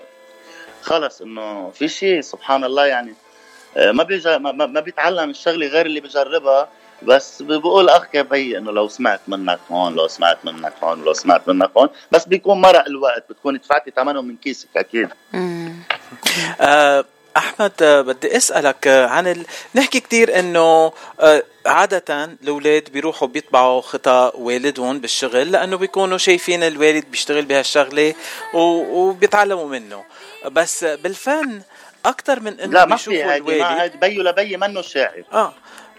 خلص 0.83 1.21
إنه 1.21 1.71
في 1.71 1.89
شيء 1.89 2.21
سبحان 2.21 2.65
الله 2.65 2.87
يعني 2.87 3.15
آه، 3.77 3.93
ما 3.93 4.03
بيجا 4.03 4.39
ما, 4.39 4.53
ما 4.53 4.81
بيتعلم 4.81 5.31
الشغلة 5.31 5.67
غير 5.67 5.87
اللي 5.87 6.01
بجربها. 6.01 6.69
بس 7.07 7.43
بقول 7.43 7.89
أخ 7.89 8.07
بي 8.15 8.59
إنه 8.59 8.73
لو 8.73 8.89
سمعت 8.89 9.21
منك 9.29 9.61
هون 9.71 9.95
لو 9.95 10.09
سمعت 10.09 10.45
منك 10.45 10.73
هون 10.83 11.05
لو 11.05 11.13
سمعت 11.13 11.49
منك 11.49 11.71
هون 11.77 11.89
بس 12.13 12.25
بيكون 12.25 12.61
مرق 12.61 12.87
الوقت 12.87 13.25
بتكون 13.31 13.57
دفعتي 13.57 13.93
ثمنه 13.97 14.23
من 14.23 14.37
كيسك 14.37 14.69
أكيد. 14.77 15.09
آه 16.61 17.05
أحمد 17.37 17.73
آه، 17.83 18.01
بدي 18.01 18.37
أسألك 18.37 18.87
آه، 18.87 19.07
عن 19.07 19.27
ال... 19.27 19.47
نحكي 19.75 20.01
كثير 20.01 20.39
إنه 20.39 20.93
عادة 21.67 22.25
الأولاد 22.43 22.89
بيروحوا 22.93 23.29
بيطبعوا 23.29 23.81
خطأ 23.81 24.33
والدهم 24.35 24.99
بالشغل 24.99 25.53
لأنه 25.53 25.77
بيكونوا 25.77 26.19
شايفين 26.19 26.63
الوالد 26.63 27.05
بيشتغل 27.11 27.45
بهالشغلة 27.45 28.15
و... 28.55 28.59
وبيتعلموا 28.59 29.69
منه. 29.69 30.05
بس 30.47 30.85
بالفن 30.85 31.63
أكثر 32.07 32.41
من 32.41 32.61
إنه 32.61 32.73
لا 32.73 32.85
ما 32.85 32.97
في 32.97 33.25
هيدي 33.25 33.99
بيو 33.99 34.23
لبي 34.23 34.57
منه 34.57 34.83
شاعر. 34.83 35.23
آه 35.33 35.53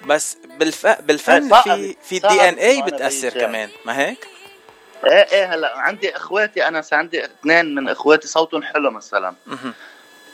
بس 0.05 0.37
بالف... 0.59 0.87
بالفن 0.87 1.61
في 1.61 1.95
في 2.03 2.17
الدي 2.17 2.49
ان 2.49 2.53
اي 2.53 2.81
بتأثر. 2.81 3.29
كمان 3.29 3.69
ما 3.85 3.99
هيك؟ 3.99 4.27
إيه 5.05 5.11
إيه 5.11 5.53
هلا 5.53 5.77
عندي 5.77 6.15
إخواتي 6.15 6.67
أنا 6.67 6.83
عندي 6.91 7.25
اثنين 7.25 7.75
من 7.75 7.89
إخواتي 7.89 8.27
صوتهم 8.27 8.63
حلو 8.63 8.91
مثلا. 8.91 9.35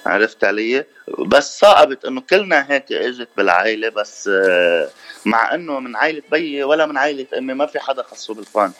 عرفت 0.05 0.43
علي 0.43 0.85
بس 1.07 1.59
صعبت 1.59 2.05
إنه 2.05 2.21
كلنا 2.21 2.65
هيك 2.71 2.91
إجت 2.91 3.29
بالعائلة 3.37 3.89
بس 3.89 4.27
آه، 4.33 4.89
مع 5.25 5.53
إنه 5.53 5.79
من 5.79 5.95
عائلة 5.95 6.21
بيي 6.31 6.63
ولا 6.63 6.85
من 6.85 6.97
عائلة 6.97 7.25
أمي 7.37 7.53
ما 7.53 7.65
في 7.65 7.79
حدا 7.79 8.03
خصه 8.03 8.33
بالفن 8.33 8.71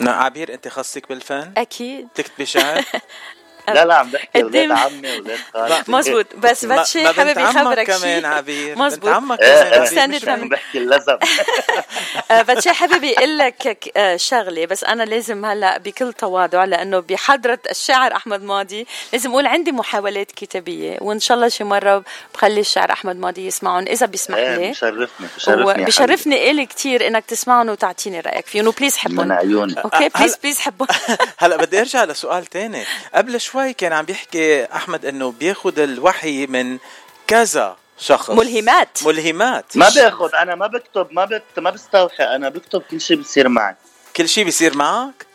نا 0.00 0.12
عبير 0.12 0.54
أنت 0.54 0.68
خصك 0.68 1.08
بالفن؟ 1.08 1.52
أكيد 1.56 2.08
تكتبي 2.14 2.46
شعر؟ 2.46 2.84
لا 3.74 3.84
لا 3.84 3.94
عم 3.94 4.10
بحكي 4.10 4.42
قدام. 4.42 4.70
ولاد 4.70 4.78
عمي 4.78 5.18
ولاد 5.18 5.38
خالتي. 5.54 5.92
مزبوط 5.96 6.26
بس 6.36 6.64
باتشي 6.64 7.08
حابب 7.08 7.38
عمك 7.38 7.56
يخبرك 7.56 7.86
كمان 7.86 8.00
شيء 8.00 8.26
عبير. 8.26 8.78
مزبوط. 8.78 9.04
بنت 9.04 9.14
عمك 9.16 9.40
إيه، 9.40 9.62
كمان 9.86 10.12
إيه. 10.12 10.20
family. 10.20 10.28
عم 10.28 10.48
بحكي 10.48 10.78
اللزم 10.78 11.16
آه، 12.30 12.42
باتشي 12.42 12.72
حابب 12.72 13.04
يقول 13.04 13.38
لك 13.38 13.90
آه، 13.96 14.16
شغلة 14.16 14.66
بس 14.66 14.84
أنا 14.84 15.02
لازم 15.02 15.44
هلأ 15.44 15.78
بكل 15.78 16.12
تواضع 16.12 16.64
لأنه 16.64 17.00
بحضرة 17.00 17.58
الشاعر 17.70 18.16
أحمد 18.16 18.42
ماضي 18.42 18.86
لازم 19.12 19.30
أقول 19.30 19.46
عندي 19.46 19.72
محاولات 19.72 20.32
كتابية 20.32 20.98
وإن 21.00 21.20
شاء 21.20 21.36
الله 21.36 21.48
شي 21.48 21.64
مرة 21.64 22.04
بخلي 22.34 22.60
الشاعر 22.60 22.92
أحمد 22.92 23.16
ماضي 23.16 23.46
يسمعهم. 23.46 23.84
إذا 23.88 24.06
بيسمح 24.06 24.36
إيه 24.36 24.56
لي. 24.56 24.70
بشرفني 24.70 25.84
بشرفني 25.84 26.50
إلي 26.50 26.66
كتير 26.66 27.06
إنك 27.06 27.24
تسمعهم 27.24 27.68
وتعطيني 27.68 28.20
رأيك 28.20 28.46
فيهم. 28.46 28.66
و 28.66 28.70
please 28.70 28.96
حبيبي. 28.96 29.22
من 29.22 29.32
حبهم. 29.32 29.38
عيوني 29.38 29.74
okay 29.84 30.08
please 30.08 30.36
please 30.36 30.58
حبهم. 30.58 30.88
هلأ 31.38 31.56
بدي 31.56 31.80
أرجع 31.80 32.04
لسؤال 32.04 32.46
تاني. 32.46 32.84
قبل 33.14 33.40
شوي 33.40 33.59
كان 33.68 33.92
عم 33.92 34.04
بيحكي 34.04 34.64
أحمد 34.64 35.04
إنه 35.06 35.32
بياخد 35.32 35.78
الوحي 35.78 36.46
من 36.46 36.78
كذا 37.26 37.76
شخص. 37.98 38.30
ملهمات. 38.30 38.98
ملهمات. 39.06 39.76
ما 39.76 39.88
باخذ 39.88 40.34
أنا 40.34 40.54
ما 40.54 40.66
بكتب 40.66 41.06
ما 41.10 41.24
بت 41.24 41.58
ما 41.58 41.70
بستوحي 41.70 42.24
أنا 42.24 42.48
بكتب 42.48 42.82
كل 42.90 43.00
شيء 43.00 43.16
بصير 43.16 43.48
معي 43.48 43.74
كل 44.16 44.28
شيء 44.28 44.44
بيصير 44.44 44.76
معك؟ 44.76 45.26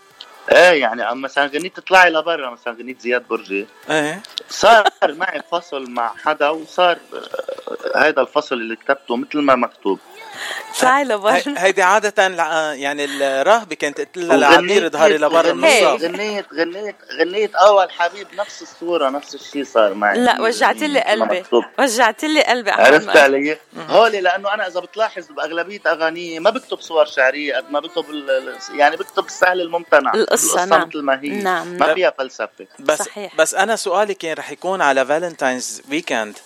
إيه 0.51 0.81
يعني 0.81 1.03
عم 1.03 1.21
مثلا 1.21 1.45
غنية 1.45 1.69
تطلعي 1.69 2.09
لبرا 2.09 2.49
مثلا 2.49 2.73
غنية 2.73 2.95
زياد 2.99 3.27
برجي. 3.27 3.67
إيه. 3.89 4.21
صار 4.49 4.83
معي 5.19 5.41
فصل 5.51 5.89
مع 5.89 6.13
حدا 6.23 6.49
وصار 6.49 6.97
آه، 7.13 8.07
هذا 8.07 8.21
الفصل 8.21 8.55
اللي 8.55 8.75
كتبته 8.75 9.15
مثل 9.15 9.39
ما 9.41 9.55
مكتوب. 9.55 9.99
هي- 10.83 11.03
لبر 11.03 11.41
هيدي 11.57 11.81
عادة 11.83 12.27
لع- 12.27 12.73
يعني 12.73 13.05
الراهبة 13.05 13.75
كانت 13.75 14.01
تقول 14.01 14.27
لها 14.27 14.37
لعبير 14.37 14.85
اظهري 14.87 15.17
لبرا 15.17 15.53
من 15.53 15.65
غنية 15.65 15.93
الصف 15.93 16.03
غنية 16.03 16.45
غنية 16.57 16.95
غنية 17.19 17.51
اول 17.55 17.91
حبيب 17.91 18.27
نفس 18.37 18.61
الصورة 18.61 19.09
نفس 19.09 19.35
الشيء 19.35 19.63
صار 19.63 19.93
معي 19.93 20.17
لا 20.19 20.41
وجعت 20.41 20.75
لي 20.75 21.01
قلبي. 21.01 21.43
وجعت 21.79 22.23
لي 22.25 22.43
قلبي 22.43 22.71
عرفت. 22.71 23.17
علي؟ 23.17 23.57
هولي 23.89 24.21
لأنه 24.21 24.53
أنا 24.53 24.67
إذا 24.67 24.79
بتلاحظ 24.79 25.25
بأغلبية 25.31 25.79
اغانيه 25.87 26.39
ما 26.39 26.49
بكتب 26.49 26.79
صور 26.81 27.05
شعرية 27.05 27.55
قد 27.57 27.71
ما 27.71 27.79
بكتب 27.79 28.05
يعني 28.75 28.95
بكتب 28.95 29.25
السهل 29.25 29.61
الممتنع 29.61 30.13
القصة، 30.13 30.65
نعم. 30.65 30.87
مثل 30.87 31.01
ما 31.01 31.19
هي 31.23 31.29
نعم. 31.29 31.67
ما 31.67 31.93
فيها 31.93 32.13
فلسفة 32.17 32.49
بس 32.79 32.97
صحيح. 32.99 33.35
بس 33.35 33.53
أنا 33.55 33.75
سؤالي 33.75 34.13
كان 34.13 34.33
رح 34.37 34.51
يكون 34.51 34.81
على 34.81 35.05
فالنتاينز 35.05 35.81
ويكند 35.91 36.37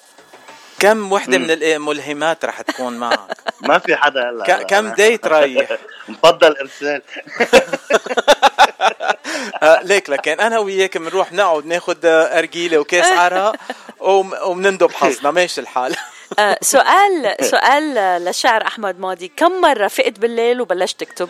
كم 0.80 1.12
وحدة 1.12 1.38
مم. 1.38 1.44
من 1.44 1.52
الملهمات 1.52 2.46
رح 2.46 2.62
تكون 2.62 2.98
معك؟ 2.98 3.38
ما 3.70 3.80
في 3.80 3.96
حدا 3.96 4.30
هلا 4.30 4.44
ك- 4.46 4.66
كم 4.66 4.88
ديت 4.94 5.28
رايح؟ 5.28 5.70
مفضل 6.10 6.56
إرسال 6.58 7.02
آه، 9.64 9.82
ليك 9.84 10.10
لكن 10.10 10.40
أنا 10.40 10.60
وياك 10.60 10.98
بنروح 10.98 11.34
نقعد 11.34 11.66
ناخد 11.66 12.06
آه، 12.06 12.40
أرجيلة 12.40 12.78
وكاس 12.78 13.06
عرق 13.06 13.56
وم- 14.00 14.34
وبنندب 14.44 14.92
حظنا 14.92 15.32
ماشي 15.32 15.62
الحال 15.62 15.96
آه، 16.40 16.58
سؤال 16.62 17.36
سؤال 17.42 17.94
للشاعر 18.26 18.68
أحمد 18.68 19.00
ماضي 19.00 19.32
كم 19.38 19.62
مرة 19.62 19.88
فقت 19.88 20.20
بالليل 20.20 20.62
وبلشت 20.62 21.00
تكتب 21.00 21.30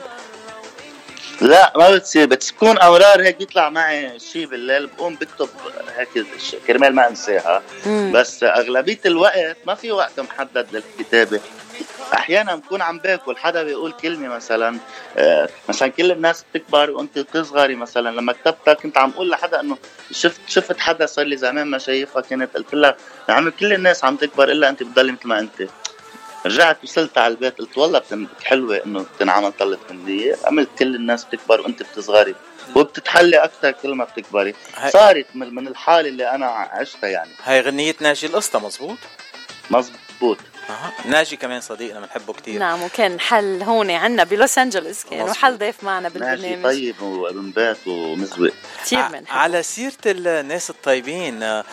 لا 1.41 1.73
ما 1.75 1.95
بتصير 1.95 2.25
بتكون 2.25 2.77
أورار 2.77 3.21
هيك 3.21 3.37
بيطلع 3.37 3.69
معي 3.69 4.19
شيء 4.19 4.47
بالليل 4.47 4.87
بقوم 4.87 5.15
بكتب 5.15 5.49
هيك 5.97 6.25
كرمال 6.67 6.95
ما 6.95 7.07
أنساها. 7.07 7.61
مم. 7.85 8.11
بس 8.15 8.43
أغلبية 8.43 8.99
الوقت 9.05 9.57
ما 9.67 9.75
في 9.75 9.91
وقت 9.91 10.19
محدد 10.19 10.67
للكتابة. 10.71 11.39
أحيانا 12.13 12.55
بكون 12.55 12.81
عم 12.81 12.97
باكل 12.99 13.37
حدا 13.37 13.63
بيقول 13.63 13.91
كلمة 13.91 14.27
مثلا 14.27 14.77
آه، 15.17 15.49
مثلا 15.69 15.87
كل 15.87 16.11
الناس 16.11 16.45
بتكبر 16.53 16.91
وأنت 16.91 17.19
بتصغري 17.19 17.75
مثلا 17.75 18.09
لما 18.09 18.33
كتبتها 18.33 18.73
كنت 18.73 18.97
عم 18.97 19.09
أقول 19.15 19.29
لحدا 19.29 19.59
إنه 19.59 19.77
شفت 20.11 20.41
شفت 20.47 20.79
حدا 20.79 21.05
صار 21.05 21.25
لي 21.25 21.37
زمان 21.37 21.67
ما 21.67 21.77
شايفها 21.77 22.21
كانت 22.21 22.55
قلت 22.57 22.73
لها 22.73 22.95
عمي 23.29 23.51
كل 23.51 23.73
الناس 23.73 24.03
عم 24.03 24.15
تكبر 24.15 24.51
إلا 24.51 24.69
أنت 24.69 24.83
بتضلي 24.83 25.11
مثل 25.11 25.27
ما 25.27 25.39
أنت. 25.39 25.69
رجعت 26.45 26.83
وصلت 26.83 27.17
على 27.17 27.33
البيت 27.33 27.57
قلت 27.57 27.77
والله 27.77 28.01
حلوة 28.43 28.81
إنه 28.85 29.05
تنعمل 29.19 29.51
طلة 29.51 29.77
هندية 29.89 30.35
عملت 30.45 30.69
كل 30.79 30.95
الناس 30.95 31.25
بتكبر 31.25 31.61
وأنت 31.61 31.83
بتصغري 31.83 32.35
وبتتحلي 32.75 33.37
أكثر 33.37 33.71
كل 33.71 33.93
ما 33.95 34.03
بتكبري. 34.03 34.55
هاي- 34.75 34.91
صارت 34.91 35.25
من, 35.35 35.55
من 35.55 35.67
الحالة 35.67 36.09
اللي 36.09 36.31
أنا 36.31 36.45
عشتها 36.45 37.07
يعني. 37.09 37.31
هاي 37.43 37.61
غنية 37.61 37.95
ناجي 38.01 38.27
القسطى 38.27 38.59
مزبوط؟ 38.59 38.97
مزبوط. 39.71 40.37
أها. 40.69 40.93
ناجي 41.05 41.35
كمان 41.35 41.61
صديقنا 41.61 41.99
بنحبه 41.99 42.33
كتير. 42.33 42.59
نعم 42.59 42.83
وكان 42.83 43.19
حل 43.19 43.63
هون 43.63 43.91
عنا 43.91 44.23
بلوس 44.23 44.57
أنجلوس 44.57 45.03
كان. 45.03 45.21
وحل 45.21 45.57
ضيف 45.57 45.83
معنا 45.83 46.09
بالبرنامج. 46.09 46.63
طيب 46.63 47.01
وأبن 47.01 47.51
بات 47.51 47.77
ومزوق. 47.87 48.51
كثير 48.83 49.07
بنحبه 49.07 49.31
على 49.31 49.63
سيرة 49.63 49.93
الناس 50.05 50.69
الطيبين 50.69 51.63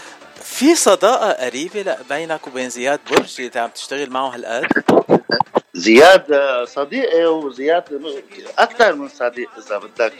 في 0.47 0.75
صداقة 0.75 1.33
قريبة 1.33 1.97
بينك 2.09 2.47
وبين 2.47 2.71
زياد 2.71 3.01
برج 3.11 3.41
اللي 3.41 3.61
عم 3.61 3.71
تشتغل 3.71 4.11
معه 4.11 4.29
هالقد؟ 4.29 4.67
زياد 5.75 6.33
آه، 6.33 6.65
صديقي 6.65 7.25
وزياد 7.25 7.85
أكثر 8.59 8.95
من 8.95 9.09
صديق 9.09 9.51
إذا 9.59 9.79
بدك. 9.79 10.13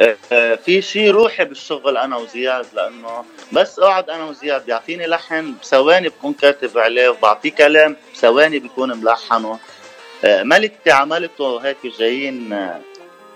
آه، 0.00 0.16
آه، 0.32 0.54
في 0.54 0.82
شيء 0.82 1.10
روحي 1.10 1.44
بالشغل 1.44 1.96
أنا 1.96 2.16
وزياد 2.16 2.66
لأنه 2.74 3.24
بس 3.52 3.78
أقعد 3.78 4.10
أنا 4.10 4.24
وزياد 4.24 4.66
بيعطيني 4.66 5.06
لحن 5.06 5.54
بثواني 5.62 6.08
بكون 6.08 6.32
كاتب 6.32 6.78
عليه 6.78 7.08
وبعطيه 7.08 7.50
كلام 7.50 7.96
بثواني 8.14 8.58
بيكون 8.58 8.96
ملحنه. 8.96 9.58
ملكتي 10.24 10.90
عملته 10.90 11.58
هيك 11.58 11.76
جايين 11.98 12.70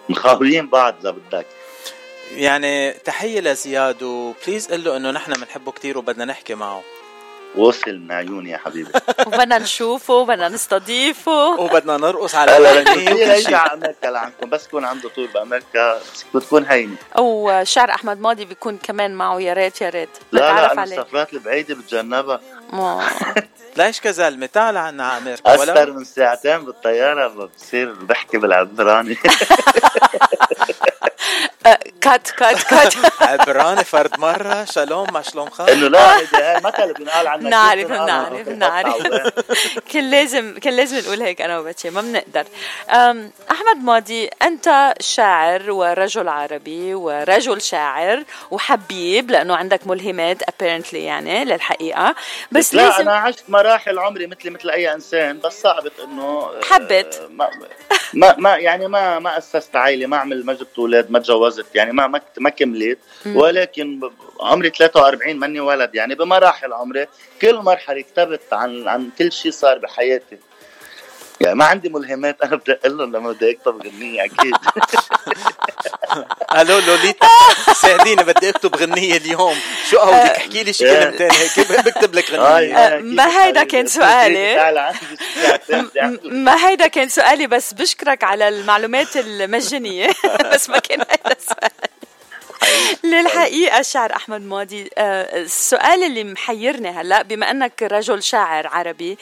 مخاولين 0.08 0.68
بعض 0.68 0.94
إذا 1.00 1.10
بدك. 1.10 1.46
يعني 2.30 2.92
تحية 2.92 3.40
لزياد 3.40 4.02
وبليز 4.02 4.66
قل 4.72 4.84
له 4.84 4.96
إنه 4.96 5.10
نحن 5.10 5.32
بنحبه 5.32 5.72
كتير 5.72 5.98
وبدنا 5.98 6.24
نحكي 6.24 6.54
معه. 6.54 6.82
وصل 7.56 7.98
من 7.98 8.12
عيوني 8.12 8.50
يا 8.50 8.56
حبيبي. 8.56 8.90
وبدنا 9.26 9.58
نشوفه 9.58 10.14
وبدنا 10.14 10.48
نستضيفه. 10.48 11.60
وبدنا 11.60 11.96
نرقص 11.96 12.34
على 12.34 12.52
على 12.52 12.80
أمريكا 13.72 14.06
لعندكم 14.06 14.50
بس 14.50 14.66
يكون 14.66 14.84
عنده 14.84 15.08
طول 15.08 15.26
بأمريكا 15.26 16.00
بتكون 16.34 16.64
هينة. 16.64 16.96
أو 17.18 17.60
شعر 17.62 17.90
أحمد 17.90 18.20
ماضي 18.20 18.44
بيكون 18.44 18.78
كمان 18.78 19.14
معه 19.14 19.40
يا 19.40 19.52
ريت 19.52 19.80
يا 19.80 19.88
ريت. 19.90 20.08
لا 20.32 20.40
لا 20.40 20.72
أنا 20.72 20.84
السفرات 20.84 21.32
البعيدة 21.32 21.74
بتجنبها. 21.74 22.40
ليش 23.76 24.00
كزلمة؟ 24.00 24.46
تعال 24.46 24.76
عنا 24.76 25.06
على 25.06 25.22
أمريكا 25.22 25.54
أكثر 25.54 25.92
من 25.92 26.04
ساعتين 26.04 26.64
بالطيارة 26.64 27.48
بصير 27.56 27.92
بحكي 27.92 28.38
بالعبراني. 28.38 29.16
cut 32.00 32.30
cut 32.30 32.62
cut 32.62 32.94
عبراني 33.20 33.84
فرد 33.84 34.18
مرة 34.20 34.64
شالوم 34.64 35.12
ما 35.12 35.22
شلوم 35.22 35.50
خالص 35.50 35.70
إنه 35.70 35.88
لا 35.88 36.18
هيدي 36.18 36.36
هاي 36.36 36.60
مثل 36.60 36.92
بنقال 36.92 37.26
عنها 37.26 37.50
نعرف؟ 37.50 37.90
نعرف 37.90 38.48
نعرف. 38.48 39.02
كان 39.92 40.10
لازم 40.14 40.58
كان 40.58 40.76
لازم 40.76 40.98
نقول 40.98 41.22
هيك 41.22 41.40
أنا 41.42 41.58
وبتشي 41.58 41.90
ما 41.90 42.00
بنقدر. 42.00 42.44
أحمد 43.50 43.84
ماضي 43.84 44.30
أنت 44.42 44.94
شاعر 45.00 45.70
ورجل 45.70 46.28
عربي 46.28 46.94
ورجل 46.94 47.62
شاعر 47.62 48.22
وحبيب 48.50 49.30
لأنه 49.30 49.56
عندك 49.56 49.86
ملهمات 49.86 50.42
apparently 50.42 50.94
يعني 50.94 51.44
للحقيقة. 51.44 52.14
بس 52.52 52.74
لا 52.74 52.82
لازم 52.82 53.00
أنا 53.00 53.16
عشت 53.16 53.44
مراحل 53.48 53.98
عمري 53.98 54.26
مثلي 54.26 54.50
مثل 54.50 54.70
أي 54.70 54.92
إنسان 54.92 55.38
بس 55.38 55.62
صعبت 55.62 55.92
إنه 56.04 56.22
آه، 56.22 56.60
حبت. 56.70 57.28
ما 58.14 58.36
ما, 58.38 58.56
يعني 58.56 58.88
ما 58.88 59.18
ما 59.18 59.38
أسست 59.38 59.76
عائلة 59.76 60.06
ما 60.06 60.16
عمل 60.16 60.44
ما 60.46 60.52
جبت 60.52 60.78
أولاد 60.78 61.10
ما 61.10 61.18
تجوزت 61.18 61.66
يعني 61.74 61.92
ما 61.92 62.06
ما, 62.06 62.20
ما 62.38 62.50
كملت. 62.50 62.98
ولكن 63.26 64.10
عمري 64.40 64.70
43 64.70 65.36
ماني 65.36 65.60
ولد 65.60 65.94
يعني 65.94 66.14
بمراحل 66.14 66.72
عمري 66.72 67.06
كل 67.42 67.56
مرحلة 67.56 68.00
كتبت 68.00 68.52
عن 68.52 68.88
عن 68.88 69.10
كل 69.18 69.32
شيء 69.32 69.52
صار 69.52 69.78
بحياتي. 69.78 70.38
يعني 71.40 71.54
ما 71.54 71.64
عندي 71.64 71.88
ملهمات 71.88 72.42
أنا 72.42 72.60
أقول 72.68 72.98
لهم 72.98 73.16
لما 73.16 73.32
بدي 73.32 73.50
أكتب 73.50 73.86
غنية 73.86 74.24
أكيد. 74.24 74.54
ألو 76.56 76.78
لوليتا 76.78 77.26
ساعديني 77.82 78.22
بدي 78.24 78.48
اكتب 78.50 78.76
غنية 78.76 79.16
اليوم. 79.16 79.56
شو 79.90 79.96
بدك 80.06 80.12
احكي 80.14 80.62
لي 80.62 80.72
شي 80.72 80.84
كلمتين 80.84 81.28
هيك؟ 81.40 81.86
بكتب 81.86 82.14
لك 82.14 82.30
غنية؟ 82.30 82.76
آه، 82.76 82.98
ما 82.98 83.42
هيدا 83.44 83.64
كان 83.64 83.86
سؤالي. 83.86 84.54
ما 86.24 86.68
هيدا 86.68 86.86
كان 86.86 87.08
سؤالي 87.08 87.46
بس 87.46 87.72
بشكرك 87.72 88.24
على 88.24 88.48
المعلومات 88.48 89.16
المجانية. 89.16 90.10
بس 90.52 90.68
ما 90.70 90.78
كان 90.78 91.00
هيدا 91.00 91.36
سؤالي 91.40 91.91
للحقيقة. 93.04 93.80
الشاعر 93.80 94.12
أحمد 94.16 94.40
ماضي 94.40 94.90
آه، 94.98 95.40
السؤال 95.42 96.02
اللي 96.04 96.24
محيرني 96.24 96.88
هلأ 96.88 97.22
بما 97.22 97.50
أنك 97.50 97.82
رجل 97.82 98.22
شاعر 98.22 98.66
عربي 98.66 99.18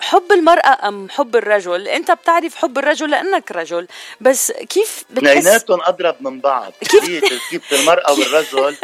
حب 0.00 0.32
المرأة 0.32 0.88
أم 0.88 1.08
حب 1.10 1.36
الرجل؟ 1.36 1.88
أنت 1.88 2.10
بتعرف 2.10 2.54
حب 2.54 2.78
الرجل 2.78 3.10
لأنك 3.10 3.52
رجل 3.52 3.86
بس 4.20 4.52
كيف 4.52 5.04
بتحس؟ 5.10 5.36
اثنيناتهم 5.36 5.80
أضرب 5.82 6.16
من 6.20 6.40
بعض. 6.40 6.72
كيف؟ 6.80 7.24
كيف 7.50 7.72
المرأة 7.72 8.12
والرجل؟ 8.12 8.76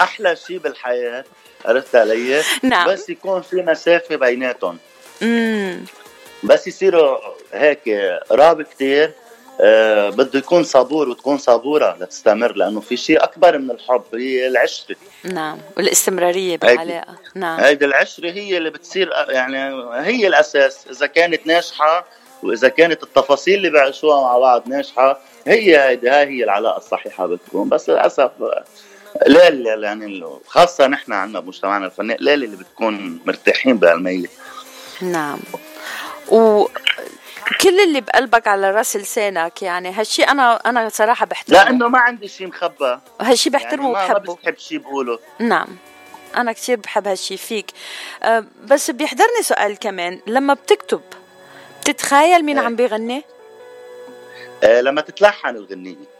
أحلى 0.00 0.36
شيء 0.46 0.58
بالحياة 0.58 1.24
عرفت 1.64 1.96
علي؟ 1.96 2.42
نعم. 2.62 2.88
بس 2.88 3.08
يكون 3.10 3.42
في 3.42 3.56
مسافة 3.56 4.16
بيناتهم. 4.16 4.78
بس 6.42 6.66
يصيروا 6.66 7.18
هيك 7.52 7.88
قراب 8.30 8.62
كتير 8.62 9.12
آه 9.60 10.10
بده 10.10 10.38
يكون 10.38 10.64
صبور 10.64 11.08
وتكون 11.08 11.38
صبورة 11.38 11.96
لتستمر 12.00 12.52
لأنه 12.52 12.80
في 12.80 12.96
شيء 12.96 13.24
أكبر 13.24 13.58
من 13.58 13.70
الحب 13.70 14.02
هي 14.14 14.46
العشرة. 14.46 14.96
نعم 15.24 15.58
والاستمرارية 15.76 16.56
بالعلاقة 16.56 17.14
نعم. 17.34 17.60
هيدي 17.60 17.84
العشرة 17.84 18.30
هي 18.30 18.58
اللي 18.58 18.70
بتصير 18.70 19.10
يعني 19.28 19.58
هي 20.06 20.26
الأساس. 20.26 20.86
إذا 20.90 21.06
كانت 21.06 21.46
ناجحة 21.46 22.06
وإذا 22.42 22.68
كانت 22.68 23.02
التفاصيل 23.02 23.54
اللي 23.54 23.70
بيعيشوها 23.70 24.20
مع 24.20 24.38
بعض 24.38 24.68
ناجحة 24.68 25.20
هي 25.46 25.88
هيدي 25.88 26.08
هاي 26.08 26.26
هي 26.26 26.44
العلاقة 26.44 26.76
الصحيحة 26.76 27.26
بتكون. 27.26 27.68
بس 27.68 27.90
للأسف 27.90 28.30
قليل 29.26 29.66
يعني 29.66 30.24
خاصة 30.46 30.86
نحن 30.86 31.12
عندنا 31.12 31.40
بمجتمعنا 31.40 31.86
الفني 31.86 32.14
قليل 32.14 32.44
اللي 32.44 32.56
بتكون 32.56 33.20
مرتاحين 33.26 33.76
بهالمية. 33.76 34.26
نعم. 35.02 35.38
و 36.28 36.66
كل 37.60 37.80
اللي 37.80 38.00
بقلبك 38.00 38.46
على 38.46 38.70
راس 38.70 38.96
لسانك 38.96 39.62
يعني 39.62 39.92
هالشي 39.92 40.22
أنا 40.22 40.56
أنا 40.66 40.88
صراحة 40.88 41.26
بحترمه. 41.26 41.64
لأنه 41.64 41.88
ما 41.88 41.98
عندي 41.98 42.28
شيء 42.28 42.46
مخبى 42.46 42.98
هالشي 43.20 43.50
بحترمه 43.50 43.92
يعني 43.92 44.10
وبحبه 44.10 44.32
ما 44.32 44.38
بحب 44.42 44.58
شيء 44.58 44.78
بقوله. 44.78 45.18
نعم. 45.38 45.68
أنا 46.36 46.52
كثير 46.52 46.76
بحب 46.76 47.08
هالشي 47.08 47.36
فيك. 47.36 47.66
أه 48.22 48.44
بس 48.64 48.90
بيحضرني 48.90 49.42
سؤال 49.42 49.78
كمان. 49.78 50.20
لما 50.26 50.54
بتكتب 50.54 51.00
بتتخيل 51.80 52.44
مين 52.44 52.58
عم 52.58 52.76
بيغني؟ 52.76 53.22
أه 54.64 54.80
لما 54.80 55.00
تتلحن 55.00 55.56
الغنية. 55.56 56.16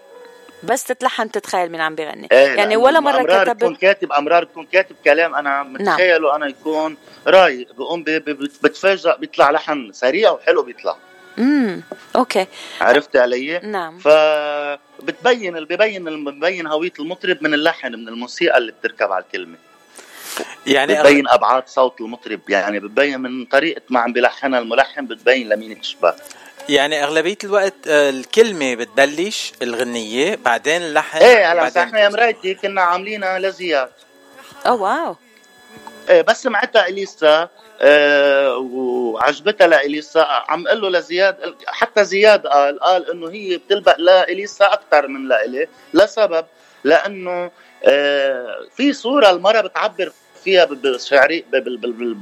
بس 0.63 0.85
تتلحن 0.85 1.31
تتخيل 1.31 1.73
مين 1.73 1.81
عم 1.81 1.95
بيغني. 1.95 2.29
إيه 2.33 2.55
يعني 2.55 2.77
ولا 2.77 3.01
مرة 3.01 3.21
أمرار 3.21 3.45
كتب 3.45 3.57
بكون 3.57 3.75
كاتب 3.75 4.13
أمرار 4.13 4.45
بكون 4.45 4.67
كاتب 4.67 4.97
كلام 5.05 5.35
أنا 5.35 5.63
متخيله 5.63 6.29
نعم. 6.29 6.35
أنا 6.35 6.47
يكون 6.47 6.97
رايق 7.27 7.73
بقوم 7.73 8.05
بتفاجئ 8.63 9.19
بيطلع 9.19 9.51
لحن 9.51 9.93
سريع 9.93 10.31
وحلو 10.31 10.63
بيطلع. 10.63 10.97
امم 11.39 11.83
أوكي. 12.17 12.47
عرفت 12.81 13.17
علي؟ 13.17 13.59
نعم. 13.59 13.99
فبتبين 13.99 15.65
ببين 15.65 16.25
ببين 16.25 16.67
هوية 16.67 16.93
المطرب 16.99 17.39
من 17.43 17.55
اللحن 17.55 17.93
من 17.93 18.09
الموسيقى 18.09 18.59
اللي 18.59 18.73
بتركب 18.73 19.13
على 19.13 19.25
الكلمة. 19.25 19.57
يعني 20.67 20.95
بتبين 20.95 21.29
أبعاد 21.29 21.69
صوت 21.69 22.01
المطرب 22.01 22.41
يعني 22.49 22.81
بتبين 22.81 23.21
من 23.21 23.45
طريقة 23.45 23.83
ما 23.91 24.01
عم 24.01 24.13
بيلحنها 24.13 24.59
الملحن 24.59 25.07
بتبين 25.07 25.49
لمين 25.49 25.81
تشبه 25.81 26.15
يعني 26.69 27.05
أغلبية 27.05 27.39
الوقت 27.45 27.75
آه، 27.89 28.11
الكلمة 28.11 28.75
بتبلش 28.75 29.53
الغنية 29.63 30.35
بعدين 30.45 30.83
اللحن 30.83 31.19
إيه 31.19 31.53
هلا 31.53 31.83
إحنا 31.83 32.01
يا 32.01 32.09
مرايتي 32.09 32.55
كنا 32.55 32.81
عاملينها 32.83 33.39
لزياد. 33.39 33.91
أوه 34.67 34.83
واو. 34.83 35.17
بس 36.11 36.43
سمعتها 36.43 36.89
إليسا 36.89 37.49
أه 37.81 38.57
وعجبتها 38.57 39.67
لإليسا. 39.67 40.27
عم 40.49 40.69
قال 40.69 40.81
له 40.81 40.91
لزياد 40.91 41.55
حتى 41.67 42.05
زياد 42.05 42.47
قال 42.47 42.81
قال 42.81 43.11
إنه 43.11 43.29
هي 43.31 43.57
بتلبق 43.57 44.01
لإليسا 44.01 44.73
أكثر 44.73 45.07
من 45.09 45.29
لإلي 45.29 45.69
لسبب 45.95 46.47
لأنه 46.85 47.51
أه 47.85 48.57
في 48.77 48.93
صورة 48.93 49.31
المرأة 49.31 49.61
بتعبر 49.61 50.13
فيها 50.45 50.65
بالشعري 50.65 51.45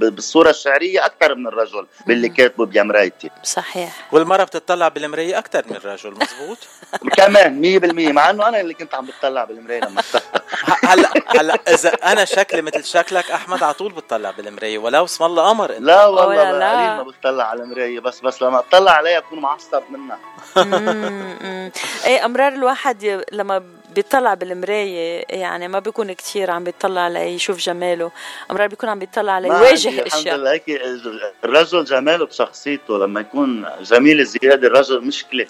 بالصورة 0.00 0.50
الشعرية 0.50 1.06
أكثر 1.06 1.34
من 1.34 1.46
الرجل 1.46 1.86
باللي 2.06 2.28
كاتبه 2.28 2.66
بيمرايتي 2.66 3.30
صحيح. 3.42 4.08
والمرأة 4.12 4.44
بتطلع 4.44 4.88
بالمرايه 4.88 5.38
أكثر 5.38 5.62
من 5.70 5.76
الرجل 5.76 6.10
مزبوط 6.10 6.58
كمان 7.18 7.80
100% 8.10 8.12
مع 8.12 8.30
إنه 8.30 8.48
أنا 8.48 8.60
اللي 8.60 8.74
كنت 8.74 8.94
عم 8.94 9.06
بتطلع 9.06 9.44
بالمرايه 9.44 9.80
لما 9.80 10.02
هلا 10.84 11.10
هلا 11.26 11.58
إذا 11.68 11.88
أنا 11.88 12.24
شكلي 12.24 12.62
مثل 12.62 12.84
شكلك 12.84 13.30
أحمد 13.30 13.62
على 13.62 13.74
طول 13.74 13.92
بتطلع 13.92 14.30
بالمراية. 14.30 14.78
ولو 14.78 15.04
اسم 15.04 15.24
الله 15.24 15.48
قمر 15.48 15.70
أنت. 15.70 15.80
لا 15.80 16.06
والله 16.06 16.50
لا. 16.50 16.96
ما 16.96 17.02
بتطلع 17.02 17.44
على 17.44 17.62
المراية. 17.62 18.00
بس 18.00 18.20
بس 18.20 18.42
لما 18.42 18.58
اطلع 18.58 18.92
عليها 18.92 19.20
بكون 19.20 19.38
معصب 19.38 19.82
منها. 19.90 20.18
إيه 22.06 22.24
أمرار 22.24 22.52
الواحد 22.52 23.24
لما 23.32 23.62
بيطلع 23.94 24.34
بالمراية 24.34 25.24
يعني 25.30 25.68
ما 25.68 25.78
بيكون 25.78 26.12
كثير 26.12 26.50
عم 26.50 26.64
بيطلع 26.64 27.08
ليشوف 27.08 27.58
جماله. 27.58 28.10
أمرار 28.50 28.66
بيكون 28.68 28.88
عم 28.88 28.98
بيطلع 28.98 29.38
ليواجه 29.38 29.88
أشياء. 29.88 30.06
الحمد 30.06 30.28
لله 30.28 30.52
هيك 30.52 30.80
الرجل 31.44 31.84
جماله 31.84 32.26
بشخصيته 32.26 32.98
لما 32.98 33.20
يكون 33.20 33.66
جميل 33.80 34.24
زياده 34.24 34.66
الرجل 34.68 35.00
مشكلة. 35.00 35.46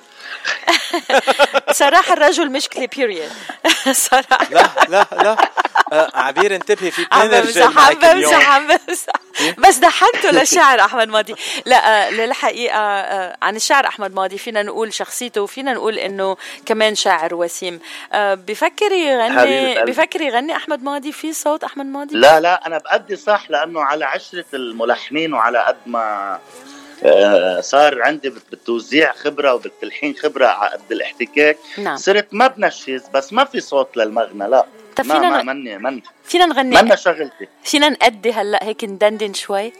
صراحة 1.72 2.12
الرجل 2.12 2.52
مشكلة 2.52 2.86
بيريد 2.96 3.30
صراحة. 3.92 4.48
لا 4.50 4.70
لا 4.88 5.06
لا. 5.22 5.36
عبير 6.14 6.54
انتبهي 6.54 6.90
في 6.90 7.02
اثنين 7.02 7.30
رجال 7.30 7.74
معك 7.74 8.04
اليوم. 8.04 8.32
بس 9.58 9.78
ضحكته 9.80 10.30
للشاعر 10.30 10.80
أحمد 10.80 11.08
ماضي. 11.08 11.34
لا 11.66 12.06
آه، 12.06 12.10
للحقيقة 12.10 12.78
آه، 12.78 13.36
عن 13.42 13.56
الشاعر 13.56 13.86
أحمد 13.86 14.14
ماضي 14.14 14.38
فينا 14.38 14.62
نقول 14.62 14.92
شخصيته 14.94 15.40
وفينا 15.40 15.72
نقول 15.72 15.98
إنه 15.98 16.36
كمان 16.66 16.94
شاعر 16.94 17.34
وسيم. 17.34 17.80
بفكر 18.14 18.92
يغني 18.92 19.84
بفكر 19.84 20.20
يغني 20.20 20.56
أحمد 20.56 20.82
ماضي؟ 20.82 21.12
في 21.12 21.32
صوت 21.32 21.64
أحمد 21.64 21.86
ماضي؟ 21.86 22.16
لا 22.16 22.40
لا 22.40 22.66
أنا 22.66 22.78
بأدي 22.78 23.16
صح 23.16 23.50
لأنه 23.50 23.80
على 23.80 24.04
عشرة 24.04 24.44
الملحنين 24.54 25.34
وعلى 25.34 25.58
قد 25.58 25.76
ما 25.86 26.34
آه، 26.34 26.40
صار 27.60 28.02
عندي 28.02 28.28
بالتوزيع 28.30 29.12
خبرة 29.12 29.54
وبالتلحين 29.54 30.14
خبرة 30.16 30.46
على 30.46 30.70
قد 30.70 30.92
الاحتكاك. 30.92 31.58
نعم. 31.78 31.96
صرت 31.96 32.26
ما 32.32 32.46
بنشز 32.46 33.08
بس 33.14 33.32
ما 33.32 33.44
في 33.44 33.60
صوت 33.60 33.96
للمغنى 33.96 34.48
لا. 34.48 34.66
طب 34.96 35.04
فينا 35.04 35.42
ما 35.42 35.52
مني 35.52 35.78
من 35.78 36.00
فينا 36.24 36.46
نغني. 36.46 36.82
منا 36.82 36.96
شغلتي. 36.96 37.48
فينا 37.62 37.88
نأدي 37.88 38.32
هلأ 38.32 38.64
هيك 38.64 38.84
ندندن 38.84 39.34
شوي. 39.34 39.72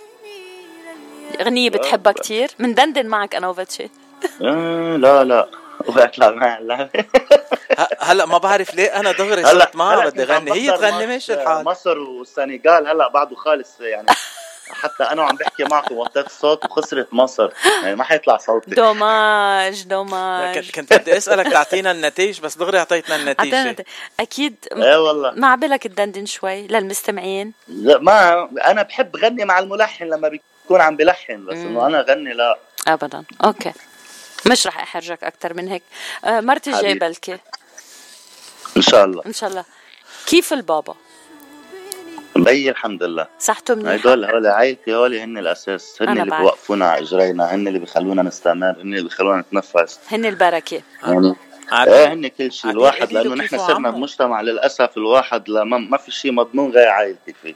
أغنية 1.41 1.71
بتحبها 1.71 2.13
كثير 2.13 2.51
مندندن 2.59 3.07
معك 3.07 3.35
أنا 3.35 3.49
وباتشي 3.49 3.91
آه، 4.43 4.97
لا 4.97 5.25
لا. 5.25 5.49
وبطلع 5.89 6.29
اللعبه 6.59 6.91
هلأ 8.01 8.27
ما 8.27 8.39
بعرف 8.39 8.75
ليه 8.75 9.01
أنا 9.01 9.13
دغري 9.13 9.45
صرت 9.45 9.77
معها 9.77 10.09
بدي 10.09 10.25
غني 10.25 10.53
هي 10.53 10.71
تغني 10.71 11.07
ماشي 11.07 11.35
الحال 11.35 11.65
مصر 11.65 11.99
والسنغال 11.99 12.89
هلأ 12.89 13.09
بعده 13.09 13.37
خالص 13.37 13.81
يعني. 13.81 14.07
حتى 14.75 15.05
أنا 15.05 15.23
وعم 15.23 15.37
بحكي 15.37 15.65
معكم 15.65 15.95
وطيت 15.95 16.27
الصوت 16.27 16.65
وخسرت 16.65 17.09
مصر. 17.13 17.51
يعني 17.83 17.97
ما 17.97 18.05
حيطلع 18.05 18.37
صوتي. 18.37 18.71
fr: 18.71 19.04
dommage 19.04 19.83
dommage. 19.83 20.71
كنت 20.71 20.93
بدي 20.93 21.17
أسألك 21.17 21.53
تعطينا 21.53 21.91
النتيجة 21.91 22.41
بس 22.41 22.59
دغري 22.59 22.79
أعطيتنا 22.79 23.17
النتيجة. 23.17 23.85
أكيد 24.21 24.57
إيه 24.73 24.97
والله. 24.97 25.31
ما 25.31 25.55
بالك 25.55 25.83
تدندن 25.83 26.27
شوي 26.27 26.67
للمستمعين؟ 26.67 27.53
لا 27.69 27.99
ما 27.99 28.49
أنا 28.65 28.83
بحب 28.83 29.17
غني 29.17 29.45
مع 29.45 29.59
الملحن 29.59 30.05
لما 30.05 30.29
بيكون 30.29 30.81
عم 30.81 30.97
بلحن 30.97 31.47
بس 31.47 31.57
إنه 31.57 31.87
أنا 31.87 32.01
غني 32.01 32.33
لا. 32.33 32.59
ابدا. 32.89 33.25
okay. 33.45 33.73
مش 34.47 34.67
رح 34.67 34.79
أحرجك 34.79 35.25
أكثر 35.25 35.55
من 35.55 35.69
هيك. 35.69 35.83
آه 36.25 36.41
مرتي 36.41 36.71
الجاي 36.71 36.95
بلكي 36.95 37.39
إن 38.77 38.83
شاء 38.83 39.05
الله. 39.05 39.23
إن 39.27 39.33
شاء 39.33 39.51
الله. 39.51 39.65
كيف 40.27 40.53
البابا؟ 40.53 40.95
بي 42.37 42.71
الحمد 42.71 43.03
لله. 43.03 43.27
صحته 43.39 43.75
منيحة 43.75 43.95
هدول 43.95 44.25
هول 44.25 44.47
عائلتي 44.47 44.95
هول 44.95 45.15
هن 45.15 45.39
الأساس. 45.39 46.03
هن 46.03 46.21
اللي 46.21 46.39
بوقفونا 46.39 46.87
على 46.87 47.03
إجرينا. 47.03 47.55
هن 47.55 47.69
اللي 47.69 47.79
بيخلونا 47.79 48.23
نستمر. 48.23 48.71
هن 48.71 48.81
اللي 48.81 49.03
بيخلونا 49.03 49.41
نتنفس. 49.41 50.01
هن 50.09 50.25
البركة. 50.25 50.83
يعني 51.03 51.35
إيه 51.73 52.13
هن 52.13 52.29
كل 52.29 52.53
شيء 52.53 52.71
الواحد 52.71 53.13
لأنه 53.13 53.35
نحن 53.35 53.59
صرنا 53.59 53.91
بمجتمع 53.91 54.41
للأسف 54.41 54.97
الواحد 54.97 55.49
لما 55.49 55.79
ما 55.79 55.97
في 55.97 56.11
شيء 56.11 56.33
مضمون 56.33 56.71
غير 56.71 56.89
عائلتي 56.89 57.35
فيه. 57.43 57.55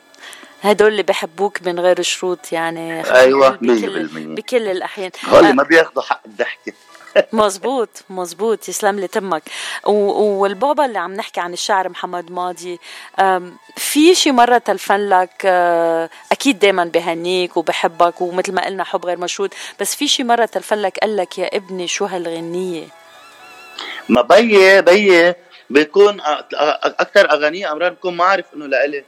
هدول 0.63 0.89
اللي 0.89 1.03
بحبوك 1.03 1.63
من 1.67 1.81
غير 1.81 2.03
شروط 2.03 2.53
يعني 2.53 3.11
أيوه 3.11 3.51
100% 3.51 3.57
بكل, 3.61 4.09
بكل 4.35 4.69
الأحيان. 4.69 5.11
هول 5.29 5.53
ما 5.53 5.63
بياخذوا 5.63 6.03
حق 6.03 6.21
الضحكة. 6.27 6.73
مزبوط 7.33 7.89
مزبوط 8.11 8.69
يسلم 8.69 9.01
لي 9.01 9.09
تمك. 9.09 9.43
والبابا 9.85 10.85
اللي 10.85 10.99
عم 10.99 11.15
نحكي 11.15 11.41
عن 11.41 11.53
الشاعر 11.53 11.89
محمد 11.89 12.31
ماضي 12.31 12.79
في 13.77 14.15
شي 14.15 14.33
مرة 14.33 14.59
تلفن 14.59 15.09
لك 15.09 15.47
أكيد 16.33 16.59
دايما 16.59 16.85
بهنيك 16.85 17.57
وبحبك 17.57 18.21
ومثل 18.21 18.55
ما 18.55 18.67
قلنا 18.67 18.85
حب 18.85 19.07
غير 19.07 19.19
مشروط 19.19 19.51
بس 19.81 19.95
في 19.95 20.09
شي 20.09 20.25
مرة 20.25 20.45
تلفن 20.45 20.79
لك 20.79 20.99
قال 20.99 21.17
لك 21.17 21.39
يا 21.39 21.57
ابني 21.57 21.89
شو 21.89 22.05
هالغنية؟ 22.05 22.87
ما 24.09 24.23
بيي 24.23 24.83
بيي. 24.83 25.35
بيكون 25.71 26.21
أكثر 26.21 27.31
اغانيه 27.31 27.73
امرار 27.73 27.93
بكون 27.93 28.17
ما 28.17 28.25
عارف 28.25 28.47
إنه 28.55 28.67
لإلي. 28.67 29.05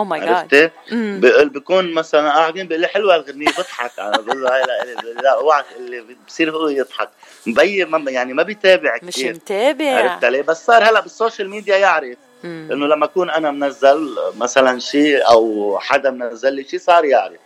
أو 0.00 0.04
ماي 0.04 0.20
جاد 0.20 0.28
عرفتي؟ 0.28 0.70
بقول 0.92 1.48
بكون 1.48 1.94
مثلا 1.94 2.30
قاعدين 2.30 2.66
بيقول 2.66 2.80
لي 2.80 2.86
حلوة 2.88 3.16
الغنية 3.16 3.46
بضحك. 3.46 3.98
أنا 3.98 4.10
بقول 4.10 4.42
له 4.42 4.54
هاي 4.54 4.62
لا 4.62 5.22
لا 5.22 5.30
اوعى 5.34 5.64
اللي 5.76 6.04
بصير 6.26 6.50
هو 6.50 6.68
يضحك. 6.68 7.10
مبين 7.46 7.88
ما 7.88 8.10
يعني 8.10 8.32
ما 8.32 8.42
بيتابع 8.42 8.96
كثير 8.96 9.30
مش 9.30 9.36
متابع. 9.36 9.96
عرفت 9.96 10.24
علي؟ 10.24 10.42
بس 10.42 10.66
صار 10.66 10.84
هلأ 10.84 11.00
بالسوشيال 11.00 11.50
ميديا 11.50 11.76
يعرف 11.76 12.16
إنه 12.44 12.86
لما 12.86 13.04
أكون 13.04 13.30
أنا 13.30 13.50
منزل 13.50 14.16
مثلا 14.36 14.78
شيء 14.78 15.28
أو 15.28 15.78
حدا 15.78 16.10
منزل 16.10 16.52
لي 16.52 16.64
شيء 16.64 16.78
صار 16.78 17.04
يعرف. 17.04 17.38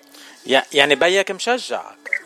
يعني 0.72 0.94
بيك 0.94 1.30
مشجعك. 1.30 2.22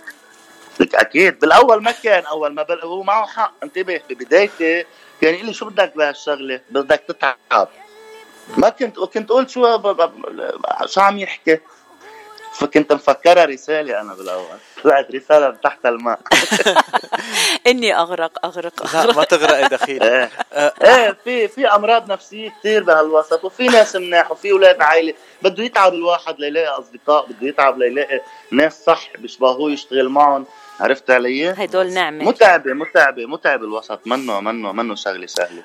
أكيد. 0.95 1.39
بالأول 1.39 1.83
ما 1.83 1.91
كان 1.91 2.25
أول 2.25 2.55
ما 2.55 2.63
بل... 2.63 2.81
هو 2.81 3.03
معه 3.03 3.27
حق. 3.27 3.53
انتبه 3.63 4.01
ببدايتي 4.11 4.85
كان 5.21 5.35
يقول 5.35 5.47
لي 5.47 5.53
شو 5.53 5.67
بدك 5.67 5.97
بهالشغلة؟ 5.97 6.61
بدك 6.71 7.03
تتعب. 7.09 7.69
ما 8.57 8.69
كنت 8.69 8.99
وكنت 8.99 9.31
قلت 9.31 9.51
شو 9.51 9.79
شو 10.87 11.01
عم 11.01 11.19
يحكي. 11.19 11.59
فكنت 12.55 12.93
مفكرها 12.93 13.45
رسالة 13.45 14.01
أنا 14.01 14.15
بالأول. 14.15 14.45
طلعت 14.85 15.15
رسالة 15.15 15.49
من 15.49 15.61
تحت 15.61 15.87
الماء. 15.87 16.21
إني 17.67 17.97
أغرق 17.99 18.47
أغرق 18.47 18.97
أغرق. 18.97 19.17
ما 19.17 19.25
تغرقي 19.25 19.69
دخيل. 19.69 20.03
إيه. 20.03 20.31
إيه 20.85 21.17
في 21.25 21.49
في 21.49 21.69
أمراض 21.69 22.13
نفسية 22.13 22.51
كثير 22.61 22.83
بهالوسط 22.83 23.45
وفي 23.45 23.67
ناس 23.67 23.97
مناح 23.97 24.31
وفي 24.31 24.53
أولاد 24.53 24.83
عائلة. 24.83 25.15
بده 25.43 25.65
يتعب 25.65 25.95
الواحد 25.95 26.41
ليلاقي 26.41 26.67
أصدقاء 26.79 27.27
بده 27.27 27.49
يتعب 27.49 27.79
ليلاقي 27.79 28.21
ناس 28.51 28.85
صح 28.85 29.09
بيشبهوه 29.19 29.71
يشتغل 29.71 30.09
معهم. 30.09 30.47
عرفت 30.81 31.11
علي؟ 31.11 31.51
هدول 31.51 31.93
نعمة. 31.93 32.25
متعبة 32.25 32.73
متعبة 32.73 33.27
متعب 33.27 33.63
الوسط. 33.65 34.01
منه 34.07 34.41
منه 34.41 34.73
منه 34.73 34.95
شغلة 34.95 35.27
سهلة. 35.27 35.63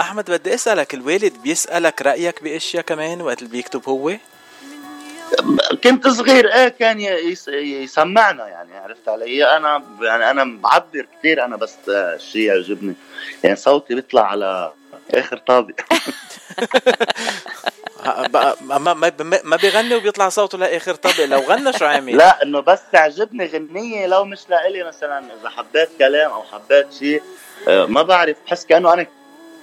أحمد 0.00 0.30
بدي 0.30 0.54
أسألك 0.54 0.94
الوالد 0.94 1.42
بيسألك 1.42 2.02
رأيك 2.02 2.42
بأشياء 2.42 2.82
كمان 2.82 3.20
وقت 3.20 3.38
اللي 3.38 3.50
بيكتب 3.50 3.88
هو؟ 3.88 4.12
كنت 5.84 6.08
صغير 6.08 6.54
إيه 6.54 6.68
كان 6.68 7.00
يسمعنا 7.48 8.48
يعني 8.48 8.76
عرفت 8.76 9.08
علي؟ 9.08 9.56
أنا 9.56 9.82
يعني 10.02 10.30
أنا 10.30 10.44
بعبر 10.44 11.06
كثير 11.18 11.44
أنا 11.44 11.56
بس 11.56 11.76
شيء 12.16 12.42
يعجبني. 12.42 12.94
يعني 13.44 13.56
صوتي 13.56 13.94
بيطلع 13.94 14.30
على 14.30 14.72
آخر 15.14 15.36
طابق. 15.36 15.74
ما 18.60 18.78
ما 18.78 19.12
ما 19.44 19.56
بيغني 19.56 19.94
وبيطلع 19.94 20.28
صوته 20.28 20.58
لآخر 20.58 20.94
طابق 20.94 21.24
لو 21.24 21.40
غنى 21.40 21.72
شو 21.72 21.84
عامل؟ 21.84 22.16
لا 22.16 22.42
إنه 22.42 22.60
بس 22.60 22.80
تعجبني 22.92 23.46
غنية 23.46 24.06
لو 24.06 24.24
مش 24.24 24.40
لإلي 24.48 24.84
مثلا 24.84 25.24
إذا 25.40 25.48
حبيت 25.48 25.88
كلام 25.98 26.30
أو 26.30 26.42
حبيت 26.42 26.92
شيء 26.92 27.22
آه، 27.68 27.86
ما 27.86 28.02
بعرف 28.02 28.36
بحس 28.46 28.66
كأنه 28.66 28.92
أنا 28.92 29.06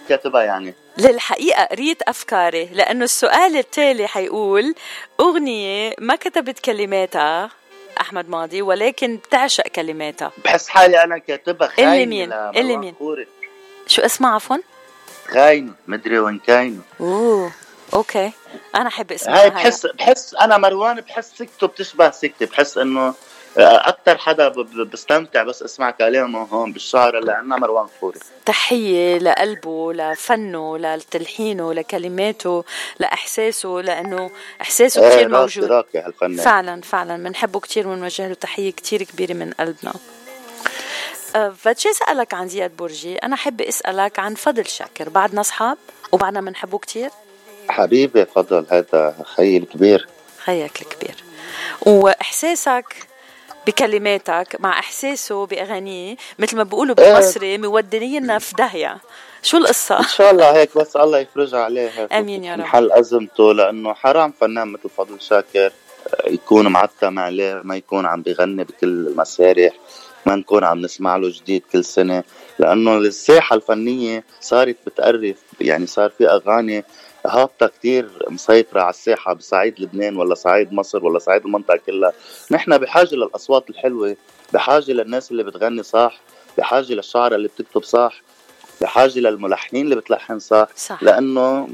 كاتبها 0.10 0.44
يعني 0.44 0.74
للحقيقة 0.98 1.64
قريت 1.66 2.02
أفكاري 2.02 2.66
لأنه 2.66 3.04
السؤال 3.04 3.58
التالي 3.58 4.08
حيقول 4.08 4.76
أغنية 5.20 5.94
ما 6.00 6.16
كتبت 6.16 6.60
كلماتها 6.60 7.50
أحمد 8.02 8.30
ماضي 8.30 8.62
ولكن 8.62 9.18
بتعشق 9.18 9.68
كلماتها 9.68 10.32
بحس 10.46 10.68
حالي 10.70 11.04
أنا 11.04 11.18
كاتبها 11.18 11.68
خاينة 11.68 11.94
اللي 11.94 12.06
مين؟ 12.06 12.34
اللي 12.34 12.78
مين؟ 12.78 12.96
شو 13.88 14.02
اسمها 14.02 14.32
عفوا؟ 14.32 14.58
خاينة 15.28 15.74
مدري 15.88 16.20
وين 16.20 16.40
كاينة 16.40 16.82
أوه 17.00 17.52
okay 17.94 18.32
أنا 18.76 18.88
أحب 18.88 19.12
اسمها 19.12 19.42
هاي 19.42 19.50
بحس 19.50 19.86
بحس 19.86 20.34
أنا 20.34 20.58
مروان 20.58 21.02
بحس 21.02 21.38
سكته 21.38 21.68
بتشبه 21.68 22.12
سكتي 22.12 22.46
بحس 22.46 22.78
إنه 22.78 23.14
أكثر 23.58 24.18
حدا 24.18 24.48
بستمتع 24.84 25.44
بس 25.44 25.64
أسمع 25.64 25.92
كلامه 25.92 26.44
هون 26.44 26.74
بالشعر 26.74 27.18
اللي 27.18 27.32
عندنا 27.32 27.58
مروان 27.58 27.88
فوري. 28.02 28.20
تحية 28.46 29.18
لقلبه 29.18 29.94
لفنه 29.94 30.78
لتلحينه 30.78 31.74
لكلماته 31.74 32.64
لإحساسه 33.00 33.70
لأنه 33.70 34.32
إحساسه 34.62 35.04
إيه 35.04 35.10
كثير 35.10 35.30
موجود. 35.30 35.64
راكي 35.64 36.00
هالفنان. 36.00 36.38
فعلا 36.38 36.82
فعلا. 36.82 37.18
بنحبه 37.18 37.60
كثير 37.60 37.88
ونوجه 37.88 38.28
له 38.28 38.34
تحية 38.34 38.72
كثير 38.72 39.04
كبيرة 39.04 39.34
من 39.34 39.52
قلبنا. 39.52 39.94
أه 41.36 41.50
فتشي 41.50 41.90
أسألك 41.90 42.34
عن 42.34 42.48
زياد 42.48 42.78
برجي 42.78 43.16
أنا 43.18 43.36
حابه 43.36 43.70
أسألك 43.70 44.20
عن 44.20 44.36
فضل 44.36 44.68
شاكر. 44.68 45.10
بعدنا 45.10 45.42
أصحاب 45.42 45.78
وبعدنا 46.12 46.42
بنحبه 46.42 46.78
كثير 46.78 47.10
حبيبي 47.70 48.26
فضل 48.26 48.66
هذا 48.72 49.16
خيي 49.36 49.58
الكبير. 49.58 50.08
خيك 50.46 50.82
الكبير. 50.82 51.16
وإحساسك 51.82 53.09
بكلماتك 53.70 54.56
مع 54.60 54.80
إحساسه 54.80 55.46
بأغانيه 55.46 56.16
مثل 56.40 56.58
ما 56.58 56.64
بيقولوا 56.64 56.96
إيه. 57.00 57.14
بالمصري 57.14 57.58
مودينا 57.58 58.40
في 58.40 58.56
داهية 58.56 58.98
شو 59.44 59.58
القصة؟ 59.58 60.00
إن 60.00 60.04
شاء 60.04 60.32
الله 60.32 60.52
هيك 60.52 60.78
بس 60.78 60.96
الله 60.96 61.20
يفرجها 61.20 61.60
عليه 61.60 61.92
آمين 62.20 62.44
يا 62.44 62.54
رب 62.54 62.60
محل 62.60 62.92
أزمته 62.92 63.54
لأنه 63.54 63.94
حرام 63.94 64.34
فنان 64.42 64.68
مثل 64.68 64.90
فضل 64.98 65.22
شاكر 65.22 65.72
آه، 66.14 66.30
يكون 66.30 66.68
معتم 66.68 67.20
عليه 67.20 67.62
ما 67.64 67.76
يكون 67.76 68.06
عم 68.06 68.22
بيغني 68.22 68.64
بكل 68.64 68.88
المسارح 68.88 69.74
ما 70.26 70.36
نكون 70.36 70.64
عم 70.64 70.82
نسمع 70.82 71.16
له 71.16 71.30
جديد 71.30 71.64
كل 71.72 71.86
سنة 71.86 72.24
لأنه 72.60 72.98
الساحة 72.98 73.56
الفنية 73.56 74.24
صارت 74.42 74.76
بتقرف 74.86 75.38
يعني 75.62 75.86
صار 75.86 76.10
في 76.10 76.28
أغاني 76.28 76.84
هابطة 77.28 77.68
كتير 77.68 78.10
مسيطرة 78.28 78.82
على 78.82 78.90
الساحة 78.90 79.34
بصعيد 79.34 79.80
لبنان 79.80 80.18
ولا 80.18 80.36
صعيد 80.36 80.74
مصر 80.74 81.06
ولا 81.06 81.20
صعيد 81.20 81.46
المنطقة 81.46 81.80
كلها. 81.86 82.14
نحن 82.52 82.78
بحاجة 82.78 83.16
للأصوات 83.16 83.70
الحلوة 83.70 84.16
بحاجة 84.54 84.92
للناس 84.92 85.32
اللي 85.32 85.44
بتغني 85.44 85.84
صح 85.84 86.20
بحاجة 86.58 86.94
للشعراء 86.94 87.36
اللي 87.36 87.48
بتكتب 87.48 87.84
صح 87.84 88.22
بحاجة 88.82 89.20
للملحنين 89.20 89.86
اللي 89.86 89.96
بتلحن 89.96 90.40
صح, 90.40 90.68
صح. 90.76 91.04
لأنه 91.04 91.68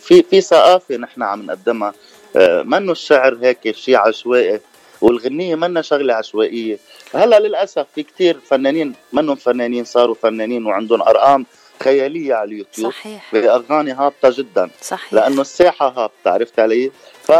في 0.00 0.22
في 0.22 0.40
ثقافة 0.40 0.96
نحن 0.96 1.22
عم 1.22 1.42
نقدمها. 1.42 1.92
آه، 2.36 2.62
منه 2.62 2.92
الشعر 2.92 3.38
هيك 3.42 3.70
شيء 3.76 3.96
عشوائي 3.96 4.60
والغنية 5.00 5.54
منا 5.54 5.82
شغلة 5.82 6.14
عشوائية. 6.14 6.78
هلأ 7.14 7.40
للأسف 7.40 7.86
في 7.94 8.02
كتير 8.02 8.40
فنانين 8.46 8.94
منهم 9.12 9.36
فنانين 9.36 9.84
صاروا 9.84 10.14
فنانين 10.14 10.66
وعندهم 10.66 11.02
أرقام 11.02 11.46
خيالية 11.82 12.34
على 12.34 12.48
اليوتيوب 12.48 12.92
صحيح 12.92 13.34
بأغاني 13.34 13.92
هابطة 13.92 14.30
جدا 14.30 14.70
صحيح 14.82 15.14
لأنه 15.14 15.40
الساحة 15.40 15.88
هابطة 15.88 16.30
عرفت 16.30 16.58
علي؟ 16.58 16.90
ف 17.22 17.32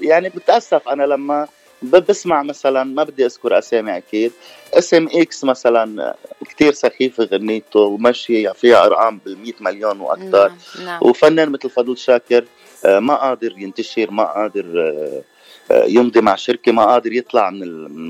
يعني 0.00 0.28
بتأسف 0.28 0.88
أنا 0.88 1.02
لما 1.02 1.48
بسمع 1.82 2.42
مثلا 2.42 2.84
ما 2.84 3.04
بدي 3.04 3.26
أذكر 3.26 3.58
أسامي 3.58 3.96
أكيد 3.96 4.32
اسم 4.74 5.08
X 5.14 5.44
مثلا 5.44 6.14
كتير 6.48 6.72
سخيفه 6.72 7.24
غنيته 7.24 7.80
ومشي 7.80 8.54
فيها 8.54 8.86
أرقام 8.86 9.20
بال 9.24 9.54
مليون 9.60 10.00
وأكثر 10.00 10.48
نعم. 10.48 10.86
نعم. 10.86 11.00
وفنان 11.02 11.50
مثل 11.50 11.70
فضل 11.70 11.98
شاكر 11.98 12.44
آه، 12.84 12.98
ما 12.98 13.14
قادر 13.14 13.54
ينتشر 13.58 14.10
ما 14.10 14.24
قادر 14.24 14.64
آه، 14.76 15.22
يمضي 15.70 16.20
مع 16.20 16.36
شركة 16.36 16.72
ما 16.72 16.84
قادر 16.84 17.12
يطلع 17.12 17.50
من 17.50 17.62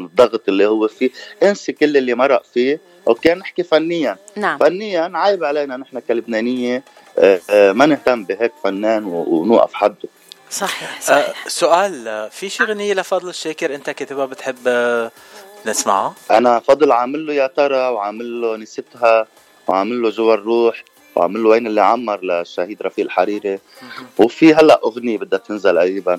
الضغط 0.05 0.49
اللي 0.49 0.67
هو 0.67 0.89
فيه. 0.89 1.11
انسي 1.43 1.73
كل 1.73 1.97
اللي 1.97 2.15
مرق 2.15 2.43
فيه 2.55 2.81
okay؟ 3.09 3.35
نحكي 3.35 3.63
فنيا. 3.63 4.17
نعم. 4.37 4.59
فنيا 4.59 5.11
عيب 5.15 5.45
علينا 5.45 5.77
نحن 5.77 5.99
كلبنانية 5.99 6.83
آه، 7.19 7.41
آه، 7.51 7.73
ما 7.73 7.87
نهتم 7.87 8.25
بهيك 8.25 8.53
فنان 8.65 9.05
ونوقف 9.05 9.75
حده. 9.75 10.09
صحيح 10.51 11.01
صحيح. 11.01 11.29
أه 11.29 11.49
سؤال 11.49 12.29
في 12.31 12.49
شي 12.49 12.65
غنية 12.65 12.95
لفضل 12.95 13.29
الشاكر 13.29 13.75
أنت 13.75 13.91
كاتبها 13.91 14.27
بتحب 14.27 14.59
نسمعها؟ 15.67 16.15
أنا 16.31 16.61
فضل 16.61 16.93
عامل 16.93 17.27
له 17.27 17.35
يا 17.35 17.47
ترى 17.47 17.89
وعامل 17.89 18.41
له 18.41 18.57
نسيتها 18.57 19.27
وعامل 19.69 20.03
له 20.03 20.11
جوا 20.11 20.35
الروح 20.35 20.85
وعامل 21.17 21.43
له 21.43 21.49
وين 21.49 21.67
اللي 21.67 21.81
عمر 21.81 22.25
للشهيد 22.25 22.83
رفيق 22.83 23.05
الحريري. 23.05 23.59
وفي 24.19 24.55
هلأ 24.55 24.81
أغنية 24.85 25.19
بدها 25.19 25.39
تنزل 25.39 25.79
قريبا. 25.79 26.19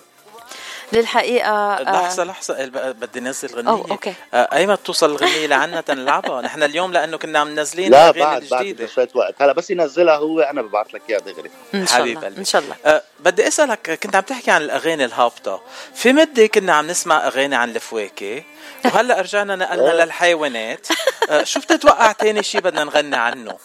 للحقيقة 0.92 1.50
آه، 1.50 1.82
لحظة 1.84 2.24
لحظة 2.24 2.66
بدي 2.92 3.20
نزل 3.20 3.56
غنية. 3.56 3.70
أوه 3.70 3.92
أوكي. 3.92 4.14
آه، 4.34 4.50
ايمتى 4.54 4.82
بتوصل 4.82 5.10
الغنية 5.12 5.48
لعنا 5.48 5.82
تنلعبها؟ 5.82 6.42
نحن 6.48 6.64
اليوم 6.64 6.94
لأنه 6.94 7.18
كنا 7.18 7.40
عم 7.40 7.48
منزلين 7.48 7.92
لا 7.92 8.12
بعد 8.12 8.44
بعد 8.52 8.86
شوية 8.96 9.08
وقت. 9.16 9.42
هلا 9.42 9.54
بس 9.54 9.70
ينزلها 9.72 10.16
هو 10.16 10.40
أنا 10.40 10.62
ببعث 10.62 10.88
لك 10.96 11.02
إياها 11.10 11.20
دغري. 11.20 11.50
إن 11.74 11.88
شاء 11.88 12.04
الله 12.04 12.28
إن 12.28 12.46
شاء 12.46 12.62
الله. 12.62 12.76
أه 12.86 13.02
بدي 13.20 13.48
أسألك 13.48 14.00
كنت 14.04 14.16
عم 14.16 14.22
تحكي 14.22 14.52
عن 14.52 14.62
الأغاني 14.62 15.06
الهابطة. 15.06 15.62
في 15.96 16.14
مدة 16.14 16.46
كنا 16.48 16.74
عم 16.74 16.88
نسمع 16.88 17.28
أغاني 17.28 17.56
عن 17.56 17.70
الفواكه 17.76 18.44
وهلأ 18.86 19.22
رجعنا 19.22 19.56
نقلنا 19.56 19.92
إيه. 19.94 20.04
للحيوانات. 20.04 20.88
أه 21.30 21.44
شو 21.44 21.60
بتتوقع 21.60 22.12
تاني 22.12 22.44
شيء 22.44 22.62
بدنا 22.62 22.84
نغني 22.84 23.16
عنه؟ 23.16 23.58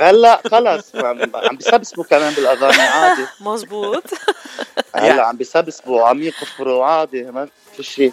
هلا 0.00 0.40
خلص 0.50 0.96
عم 0.96 1.56
بيسبسبوا 1.56 2.04
كمان 2.04 2.32
بالأغاني 2.34 2.80
عادي. 2.82 3.26
مزبوط. 3.40 4.04
هلا 4.94 5.22
عم 5.22 5.36
بيسبسبوا 5.36 6.00
وعم 6.02 6.22
يقفروا 6.22 6.84
عادي 6.84 7.22
ما 7.22 7.48
في 7.76 7.82
شيء. 7.82 8.12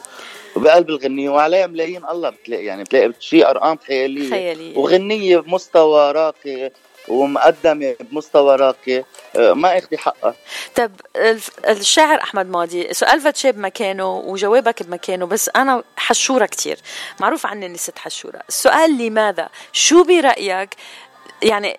وبقلب 0.56 0.89
الغنية 0.89 1.30
وعليها 1.30 1.68
ملايين 1.68 2.06
الله 2.06 2.30
بتلاقي 2.30 2.66
يعني 2.66 2.84
بتلاقي 2.84 3.12
شيء 3.20 3.50
أرقام 3.50 3.78
خيالية. 3.88 4.30
خيالية. 4.30 4.78
وغنية 4.78 5.38
بمستوى 5.38 6.12
راقي 6.12 6.72
ومقدمة 7.08 7.96
بمستوى 8.00 8.56
راقي 8.56 9.04
آه، 9.36 9.54
ما 9.54 9.78
أخذي 9.78 9.98
حقها. 9.98 10.36
طب 10.76 10.92
الشاعر 11.68 12.22
أحمد 12.22 12.50
ماضي 12.50 12.94
سؤال 12.94 13.22
فاتشي 13.22 13.52
بمكانه 13.52 14.18
وجوابك 14.18 14.84
بمكانه 14.84 15.26
بس 15.26 15.50
أنا 15.56 15.84
حشورة 15.98 16.46
كتير. 16.46 16.78
معروف 17.20 17.46
عني 17.46 17.66
إني 17.66 17.78
ست 17.78 18.00
حشورة. 18.00 18.42
السؤال 18.50 18.98
لماذا؟ 18.98 19.50
شو 19.72 20.04
برأيك 20.04 20.70
يعني 21.43 21.77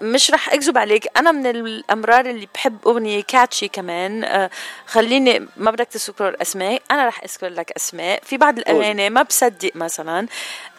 مش 0.00 0.30
رح 0.30 0.52
أكذب 0.52 0.78
عليك 0.78 1.06
أنا 1.16 1.32
من 1.32 1.46
الأمرار 1.46 2.26
اللي 2.26 2.48
بحب 2.54 2.78
أغنية 2.86 3.22
كاتشي 3.22 3.68
كمان 3.68 4.24
آه، 4.24 4.50
خليني 4.86 5.46
ما 5.56 5.70
بدك 5.70 5.86
تذكر 5.86 6.36
أسماء 6.42 6.82
أنا 6.90 7.06
رح 7.06 7.20
أذكر 7.24 7.48
لك 7.48 7.72
أسماء. 7.76 8.20
في 8.24 8.36
بعض 8.36 8.58
الأغاني 8.58 9.10
ما 9.10 9.22
بصدق 9.22 9.70
مثلا 9.74 10.26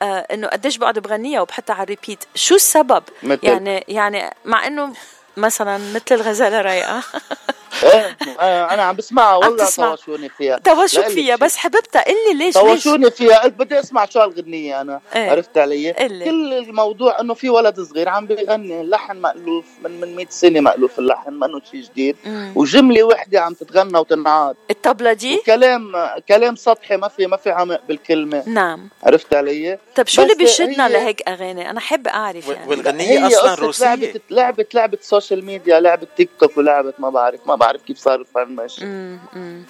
آه، 0.02 0.28
إنه 0.34 0.48
قديش 0.48 0.78
بقعد 0.78 1.00
بغنيها 1.00 1.42
وبحطها 1.42 1.74
على 1.74 1.84
الريبيت 1.84 2.24
شو 2.36 2.56
السبب؟ 2.56 3.04
يعني 3.44 3.84
يعني 3.88 4.34
مع 4.46 4.68
إنه 4.68 4.94
مثلا 5.38 5.78
مثل 5.78 6.16
الغزاله 6.16 6.62
رايقة. 6.62 7.04
إيه؟ 7.84 8.18
آه، 8.40 8.74
أنا 8.74 8.84
عم 8.84 8.96
بسمعها 8.96 9.36
والله. 9.36 9.66
طوشوني 9.96 10.30
فيها. 10.30 10.60
لإلك 10.66 11.08
فيها. 11.08 11.36
بس 11.36 11.58
حبيبتها 11.58 12.02
قلي 12.02 12.16
ليش 12.34 12.40
ليش 12.40 12.54
طوشوني 12.54 13.12
فيها. 13.12 13.40
قلت 13.40 13.54
بدي 13.54 13.80
أسمع 13.80 14.06
شو 14.06 14.20
هالغنية 14.20 14.82
أنا. 14.82 15.02
إيه. 15.16 15.30
عرفت 15.32 15.58
علي. 15.58 15.94
كل 15.94 16.54
الموضوع 16.54 17.20
إنه 17.20 17.34
في 17.34 17.50
ولد 17.50 17.80
صغير 17.80 18.10
عم 18.10 18.26
بيغني 18.26 18.82
اللحن 18.82 19.18
مألوف 19.18 19.66
من 19.84 20.02
من 20.02 20.16
100 20.16 20.26
سنة 20.30 20.60
مألوف 20.60 21.00
اللحن 21.00 21.32
ما 21.32 21.46
انه 21.46 21.62
شيء 21.72 21.82
جديد. 21.84 22.16
مم. 22.26 22.52
وجملة 22.56 23.04
وحدة 23.04 23.42
عم 23.42 23.54
تتغنى 23.54 23.98
وتنعاد. 24.00 24.56
الطبلة 24.72 25.14
دي؟ 25.14 25.36
وكلام 25.36 25.92
كلام 26.30 26.56
سطحي 26.56 26.98
ما 26.98 27.08
في 27.08 27.28
ما 27.28 27.38
في 27.38 27.50
عمق 27.50 27.82
بالكلمة. 27.88 28.44
نعم. 28.48 28.90
عرفت 29.04 29.34
علي؟ 29.34 29.78
طب 29.96 30.08
شو 30.08 30.22
اللي 30.22 30.36
بيشدنا 30.36 30.88
هي- 30.88 30.94
لهيك 30.94 31.30
أغاني؟ 31.30 31.70
أنا 31.70 31.80
حب 31.80 32.08
أعرف 32.08 32.48
يعني. 32.48 33.28
أصلا 33.28 33.52
قصة 33.52 33.64
روسية. 33.66 33.86
لعبة 33.86 34.20
لعبة 34.30 34.66
لعبة 34.74 34.98
سوشيال 35.02 35.46
ميديا 35.46 35.80
لعبة 35.80 36.08
تيك 36.18 36.30
توك 36.40 36.58
ولعبة 36.58 36.94
ما 37.00 37.10
بعرف 37.10 37.40
ما 37.48 37.56
بعرف 37.62 37.82
كيف 37.82 37.98
صار 37.98 38.20
الفن 38.22 38.56
ماشي 38.56 38.86
مم، 38.86 39.20
مم. 39.34 39.64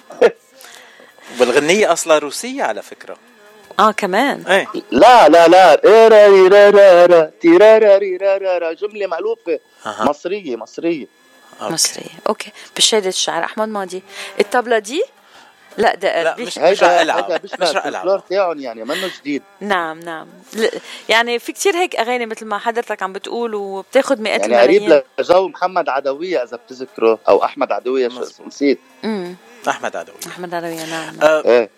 والغنية 1.40 1.92
أصلا 1.92 2.18
روسية 2.18 2.62
على 2.62 2.82
فكرة 2.82 3.16
آه 3.80 3.90
كمان 3.90 4.42
إيه 4.46 4.66
لا 4.90 5.28
لا 5.28 5.48
لا 5.48 5.80
جملة 8.72 9.06
مألوفة. 9.06 9.58
مصرية 9.86 10.56
مصرية. 10.56 11.06
مصرية 11.60 12.10
أوكي 12.28 12.50
بشهادة 12.76 13.08
الشعر 13.08 13.44
احمد 13.44 13.68
ماضي 13.68 14.02
الطبلة 14.40 14.78
دي 14.78 15.04
لا 15.78 15.94
ده 15.94 16.22
لا. 16.22 16.36
مش 16.38 16.58
مش 16.58 16.82
رح 16.82 16.90
هيدا 16.90 17.40
مش 17.60 17.70
رح 17.76 17.86
ألعب 17.86 18.22
تاعهم 18.30 18.60
يعني 18.60 18.84
منه 18.84 19.10
جديد. 19.20 19.42
نعم 19.60 20.00
نعم. 20.00 20.26
ل- 20.54 20.68
يعني 21.08 21.38
في 21.38 21.52
كتير 21.52 21.74
هيك 21.76 21.96
أغاني 21.96 22.26
مثل 22.26 22.46
ما 22.46 22.58
حضرتك 22.58 23.02
عم 23.02 23.12
بتقول 23.12 23.54
وبتاخد 23.54 24.20
مئات 24.20 24.40
يعني 24.40 24.56
قريب 24.56 25.02
لجو 25.18 25.48
محمد 25.48 25.88
عدوية 25.88 26.42
إذا 26.42 26.56
بتذكره 26.56 27.18
أو 27.28 27.44
أحمد 27.44 27.72
عدوية 27.72 28.08
شو 28.08 28.22
اسمه 28.22 28.46
نسيت. 28.46 28.78
امم 29.04 29.36
أحمد 29.68 29.96
عدوي 29.96 30.16
أحمد 30.26 30.54
عربية 30.54 30.84
نعم 30.86 31.16
نعم. 31.16 31.22
أه 31.22 31.44
إيه. 31.44 31.70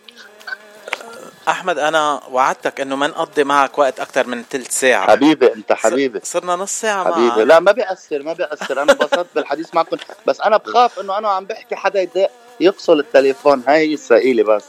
أحمد 1.49 1.79
أنا 1.79 2.21
وعدتك 2.31 2.81
إنه 2.81 2.97
ما 2.97 3.07
نقضي 3.07 3.45
معك 3.45 3.79
وقت 3.79 4.01
أكثر 4.01 4.27
من 4.27 4.43
ثلث 4.51 4.81
ساعة. 4.81 5.11
حبيبي 5.11 5.53
أنت 5.53 5.73
حبيبي. 5.73 6.21
صرنا 6.23 6.57
نص 6.57 6.81
ساعة 6.81 7.05
حبيبي. 7.13 7.27
معك 7.29 7.39
لا 7.39 7.61
ما 7.61 7.73
بيأثر 7.73 8.23
ما 8.23 8.33
بيأثر. 8.33 8.83
أنا 8.83 8.93
انبسطت 8.93 9.27
بالحديث 9.35 9.75
معكم. 9.75 9.97
بس 10.27 10.41
أنا 10.41 10.57
بخاف 10.57 10.99
إنه 11.01 11.19
أنا 11.19 11.29
عم 11.29 11.45
بحكي 11.45 11.77
حدا 11.77 12.01
يدق 12.03 12.31
يفصل 12.61 12.99
التليفون. 12.99 13.63
هاي 13.69 13.89
هي 13.89 13.95
السائلة 13.95 14.43
بس. 14.43 14.65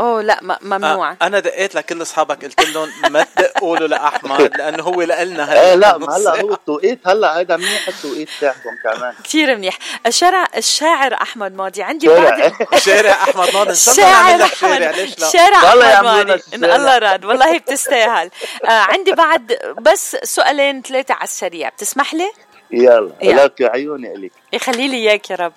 أوه 0.00 0.22
لا 0.22 0.40
ممنوع. 0.62 1.10
آه، 1.10 1.16
أنا 1.22 1.40
دقيت 1.40 1.74
لكل 1.74 2.02
أصحابك 2.02 2.44
قلت 2.44 2.66
لهم 2.70 2.88
ما 3.10 3.26
تدقوا 3.36 3.76
له 3.76 3.86
لأحمد 3.86 4.56
لأنه 4.58 4.82
هو 4.82 5.02
لنا 5.02 5.62
إيه 5.62 5.74
لا 5.74 5.98
ما 5.98 6.16
هلأ 6.16 6.40
هو 6.42 6.52
التوقيت 6.54 6.98
هلأ 7.06 7.38
هيدا 7.38 7.56
منيح 7.56 7.88
التوقيت 7.88 8.28
تاعكم 8.40 8.70
كمان. 8.84 9.14
كثير 9.24 9.56
منيح. 9.56 9.78
الشارع 10.06 10.46
الشاعر 10.56 11.14
أحمد 11.14 11.54
ماضي. 11.54 11.82
عندي 11.82 12.06
شارع. 12.06 12.30
بعد 12.38 12.52
شارع 12.86 13.10
أحمد 13.12 13.54
ناضي 13.54 13.70
إن 13.70 13.74
شاء 13.74 13.94
الله 13.94 14.10
نعمل 14.28 14.40
لك 14.44 14.54
شارع 14.54 14.90
ليش 14.90 15.18
لا؟ 15.18 15.28
شارع 15.28 15.70
والله 15.70 15.94
احمد 15.94 16.26
ماضي. 16.26 16.42
إن. 16.54 16.64
الله 16.64 16.98
راد. 16.98 17.24
والله 17.24 17.58
بتستاهل. 17.58 18.30
آه 18.64 18.68
عندي 18.68 19.12
بعد 19.12 19.58
بس 19.80 20.16
سؤالين 20.24 20.82
ثلاثة 20.82 21.14
على 21.14 21.24
السريع. 21.24 21.68
بتسمح 21.68 22.14
لي؟ 22.14 22.30
يلا 22.70 23.12
يلا. 23.22 23.44
لك 23.44 23.62
عيوني 23.62 24.14
الك 24.14 24.32
يخلي 24.52 24.88
لي 24.88 24.96
إياك 24.96 25.30
يا 25.30 25.36
رب. 25.36 25.52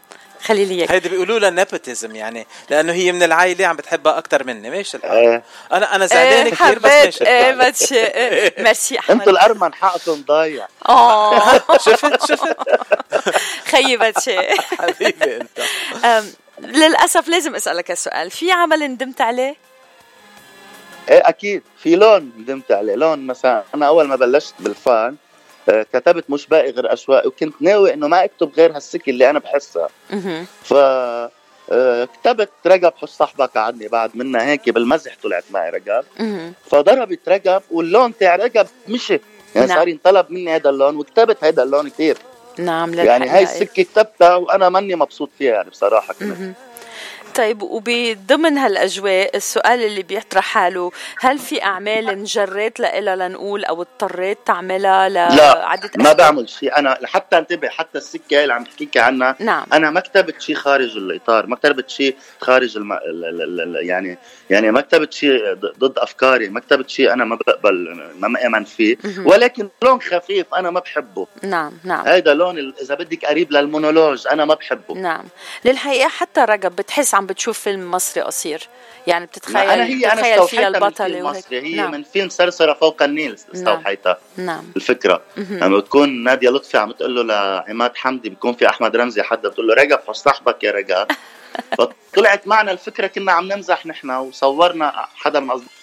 خلي 0.48 0.66
لي 0.66 0.74
اياك 0.76 0.92
هيدي 0.92 1.10
بيقولوا 1.10 1.40
لها 1.40 1.50
نيبوتيزم 1.50 2.16
يعني 2.16 2.48
لأنه 2.70 2.94
هي 2.94 3.12
من 3.12 3.24
العائلة 3.24 3.66
عم 3.68 3.76
بتحبها 3.76 4.18
أكثر 4.18 4.44
مني. 4.44 4.70
ماشي 4.70 4.98
الحال. 4.98 5.12
إيه. 5.12 5.44
أنا 5.72 5.96
أنا 5.96 6.06
زعلان 6.06 6.46
إيه 6.46 6.52
كثير 6.54 6.80
بس 6.80 6.86
ماشي 6.86 7.28
إيه 7.28 7.50
الحال. 7.50 7.72
بتشي 7.72 8.06
إيه. 8.06 8.64
ميرسي 8.64 8.96
أنتوا 8.96 9.14
احمد 9.16 9.28
الأرمن 9.28 9.74
حقكم 9.74 10.24
ضايع. 10.28 10.68
آه. 10.90 11.58
شفت 11.86 12.28
شفت؟ 12.28 12.58
خيي 13.72 13.98
بتشي 13.98 14.40
حبيبي 14.80 15.38
أنت. 15.38 16.24
للأسف 16.60 17.28
لازم 17.28 17.56
أسألك 17.56 17.92
السؤال 17.92 18.32
في 18.32 18.52
عمل 18.52 18.80
ندمت 18.92 19.22
عليه؟ 19.22 19.56
إيه 21.10 21.30
أكيد. 21.30 21.64
في 21.84 21.96
لون 21.96 22.32
ندمت 22.38 22.72
عليه. 22.72 22.96
لون 22.96 23.28
مثلا 23.28 23.64
أنا 23.76 23.88
أول 23.88 24.08
ما 24.08 24.16
بلشت 24.16 24.54
بالفان 24.60 25.16
كتبت 25.70 26.30
مش 26.30 26.48
باقي 26.48 26.72
غير 26.72 26.94
اشواقي 26.94 27.28
وكنت 27.28 27.54
ناوي 27.62 27.94
إنه 27.94 28.08
ما 28.08 28.24
أكتب 28.24 28.52
غير 28.58 28.76
هالسكة 28.76 29.10
اللي 29.10 29.30
أنا 29.30 29.40
بحسها. 29.40 29.90
ف 30.64 30.74
آه، 31.72 32.06
كتبت 32.06 32.50
رقب 32.68 32.94
حس 33.02 33.10
صاحبك 33.10 33.58
عني 33.58 33.88
بعد 33.88 34.12
منها 34.16 34.46
هيك 34.46 34.70
بالمزح 34.70 35.16
طلعت 35.24 35.44
معي 35.52 35.70
رقب 35.70 36.04
مهم. 36.20 36.54
فضربت 36.66 37.30
رقب 37.30 37.62
واللون 37.72 38.18
تاع 38.18 38.36
رقب 38.36 38.68
مشي 38.88 39.20
يعني 39.56 39.68
نعم. 39.68 39.78
صار 39.78 39.88
ينطلب 39.88 40.26
مني 40.30 40.56
هذا 40.56 40.70
اللون 40.70 40.96
وكتبت 40.96 41.44
هذا 41.44 41.64
اللون 41.64 41.90
كثير 41.90 42.18
نعم 42.58 42.94
يعني 42.94 43.30
هاي. 43.30 43.44
السكة 43.44 43.84
كتبتها 43.84 44.36
وأنا 44.36 44.70
ماني 44.70 44.96
مبسوط 44.96 45.30
فيها 45.38 45.54
يعني 45.54 45.70
بصراحة 45.70 46.14
كنت. 46.14 46.56
طيب 47.38 47.62
وبضمن 47.62 48.58
هالأجواء 48.58 49.36
السؤال 49.38 49.84
اللي 49.84 50.04
بيطرح 50.04 50.44
حاله 50.44 50.92
هل 51.20 51.40
في 51.40 51.64
أعمال 51.64 52.10
انجريت 52.10 52.80
لها 52.80 53.16
لنقول 53.16 53.66
أو 53.66 53.82
اضطريت 53.82 54.38
تعملها 54.46 55.10
لا 55.10 55.30
لعدة 55.36 55.92
ما 55.98 56.14
بعمل 56.14 56.50
شيء. 56.50 56.78
أنا 56.78 56.98
حتى 57.04 57.38
انتبه 57.38 57.70
حتى 57.70 57.98
السكة 57.98 58.44
اللي 58.44 58.54
عم 58.54 58.64
تحكيك 58.64 58.98
عنها 58.98 59.36
نعم. 59.40 59.66
أنا 59.74 59.90
ما 59.90 60.00
كتبت 60.00 60.42
شيء 60.42 60.56
خارج 60.56 60.98
الإطار 60.98 61.46
ما 61.48 61.56
كتبت 61.56 61.90
شيء 61.90 62.16
خارج 62.42 62.78
الم... 62.78 62.94
ال- 62.94 63.26
ال- 63.26 63.62
ال- 63.62 63.88
يعني 63.88 64.18
يعني 64.50 64.72
ما 64.72 64.82
كتبت 64.82 65.14
شيء 65.14 65.54
ضد 65.54 65.98
أفكاري 66.00 66.50
ما 66.50 66.60
كتبت 66.60 66.90
شيء 66.90 67.14
أنا 67.14 67.26
ما 67.26 67.36
بقبل 67.36 68.02
ما 68.20 68.28
مأمن 68.28 68.64
فيه. 68.64 68.98
ولكن 69.26 69.70
لون 69.84 70.02
خفيف 70.02 70.54
أنا 70.56 70.72
ما 70.72 70.80
بحبه. 70.80 71.28
نعم 71.44 71.74
نعم. 71.84 72.08
هيدا 72.08 72.34
لون 72.34 72.74
إذا 72.82 72.96
بدك 72.96 73.26
قريب 73.26 73.52
للمونولوج 73.52 74.28
أنا 74.28 74.46
ما 74.46 74.54
بحبه. 74.54 74.96
نعم. 74.96 75.24
للحقيقة 75.66 76.08
حتى 76.08 76.42
رقب 76.42 76.76
بتحس 76.76 77.16
عم 77.16 77.27
بتشوف 77.28 77.60
فيلم 77.60 77.92
مصري 77.92 78.24
قصير. 78.24 78.68
يعني 79.08 79.26
بتتخيل 79.26 79.58
أنا 79.58 79.86
هي 79.86 80.06
أنا 80.06 80.14
بتتخيل 80.14 80.48
فيها 80.48 80.70
استوحيتها 80.70 80.70
من 80.70 80.76
البطلة 80.76 81.42
فيلم 81.42 81.66
هي 81.66 81.76
نعم. 81.76 81.92
من 81.92 82.04
فيلم 82.04 82.30
سرسرة 82.30 82.74
فوق 82.74 83.04
النيل 83.04 83.38
استوحيتها. 83.56 84.18
نعم. 84.38 84.64
الفكرة. 84.76 85.22
مهم. 85.38 85.58
لما 85.58 85.78
بتكون 85.78 86.24
نادية 86.24 86.50
لطفي 86.50 86.78
عم 86.78 86.92
تقول 86.92 87.16
له 87.16 87.24
لعماد 87.24 87.96
حمدي 87.96 88.30
بيكون 88.30 88.54
في 88.54 88.70
أحمد 88.70 88.96
رمزي 88.96 89.22
حدا 89.22 89.50
بتقول 89.50 89.68
له 89.68 90.00
حس 90.08 90.16
صاحبك 90.16 90.64
يا 90.64 90.72
رقب 90.72 91.08
فطلعت 91.78 92.48
معنا 92.48 92.72
الفكرة 92.72 93.08
كنا 93.08 93.32
عم 93.32 93.52
نمزح 93.52 93.86
نحن 93.86 94.10
وصورنا 94.12 95.08
حدا 95.16 95.40
من 95.40 95.52
أصدقائنا. 95.52 95.78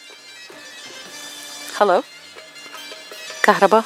خلو 1.74 2.02
كهرباء. 3.42 3.84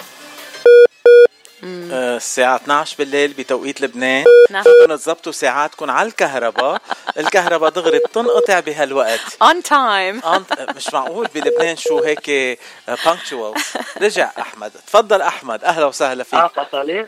الساعة 1.63 2.57
12 2.57 2.97
بالليل 2.99 3.33
بتوقيت 3.33 3.81
لبنان. 3.81 4.25
نعم. 4.51 4.65
تظبطوا 4.89 5.33
ساعاتكم 5.33 5.91
على 5.91 6.09
الكهرباء. 6.09 6.81
الكهرباء 7.19 7.71
دغري 7.71 7.99
بتنقطع 7.99 8.61
بهالوقت. 8.61 9.21
On 9.45 9.63
time. 9.69 10.27
أنت 10.37 10.67
مش 10.77 10.95
معقول 10.95 11.29
بلبنان 11.35 11.77
شو 11.77 11.99
هيك 12.05 12.59
punctual 13.07 13.55
رجع 14.03 14.31
أحمد. 14.39 14.73
تفضل 14.87 15.23
أحمد. 15.23 15.65
أهلا 15.65 15.87
وسهلا 15.87 16.25
فيك. 16.25 16.41
قطلي 16.41 17.07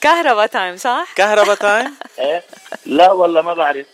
كهرباء 0.00 0.46
time 0.46 0.76
صح؟ 0.76 1.06
كهرباء 1.16 1.54
time 1.54 1.94
إيه؟ 2.18 2.42
لا 2.86 3.12
والله 3.12 3.42
ما 3.42 3.54
بعرف 3.54 3.86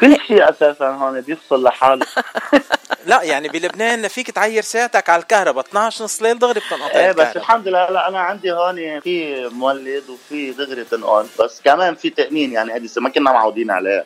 كل 0.00 0.16
شيء 0.26 0.50
أساسا 0.50 0.88
هون 0.88 1.20
بيفصل 1.20 1.62
لحاله 1.62 2.06
لا 3.06 3.22
يعني 3.22 3.48
بلبنان 3.48 4.08
فيك 4.08 4.30
تعير 4.30 4.62
ساعتك 4.62 5.10
على 5.10 5.22
الكهرباء. 5.22 5.64
12 5.64 6.04
نص 6.04 6.22
ليل 6.22 6.38
دغري 6.38 6.60
بتنقطع 6.60 6.98
إيه 6.98 7.12
بس 7.12 7.36
الحمد 7.36 7.68
لله 7.68 7.90
لا 7.90 8.08
أنا 8.08 8.20
عندي 8.20 8.52
هون 8.52 9.00
في 9.00 9.48
مولد 9.52 10.02
وفي 10.10 10.50
دغري 10.50 10.84
تنقل 10.84 11.26
بس 11.40 11.60
كمان 11.64 11.94
في 11.94 12.10
تأمين 12.10 12.52
يعني 12.52 12.72
هذه 12.72 12.88
ما 12.96 13.08
كنا 13.08 13.32
معودين 13.32 13.70
عليه 13.70 14.04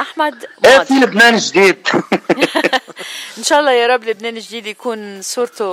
أحمد 0.00 0.44
إيه. 0.64 0.78
في 0.78 0.94
لبنان 0.94 1.36
جديد 1.36 1.88
إن 3.38 3.42
شاء 3.42 3.60
الله 3.60 3.72
يا 3.72 3.86
رب 3.86 4.04
لبنان 4.04 4.36
الجديد 4.36 4.66
يكون 4.66 5.22
صورته 5.22 5.64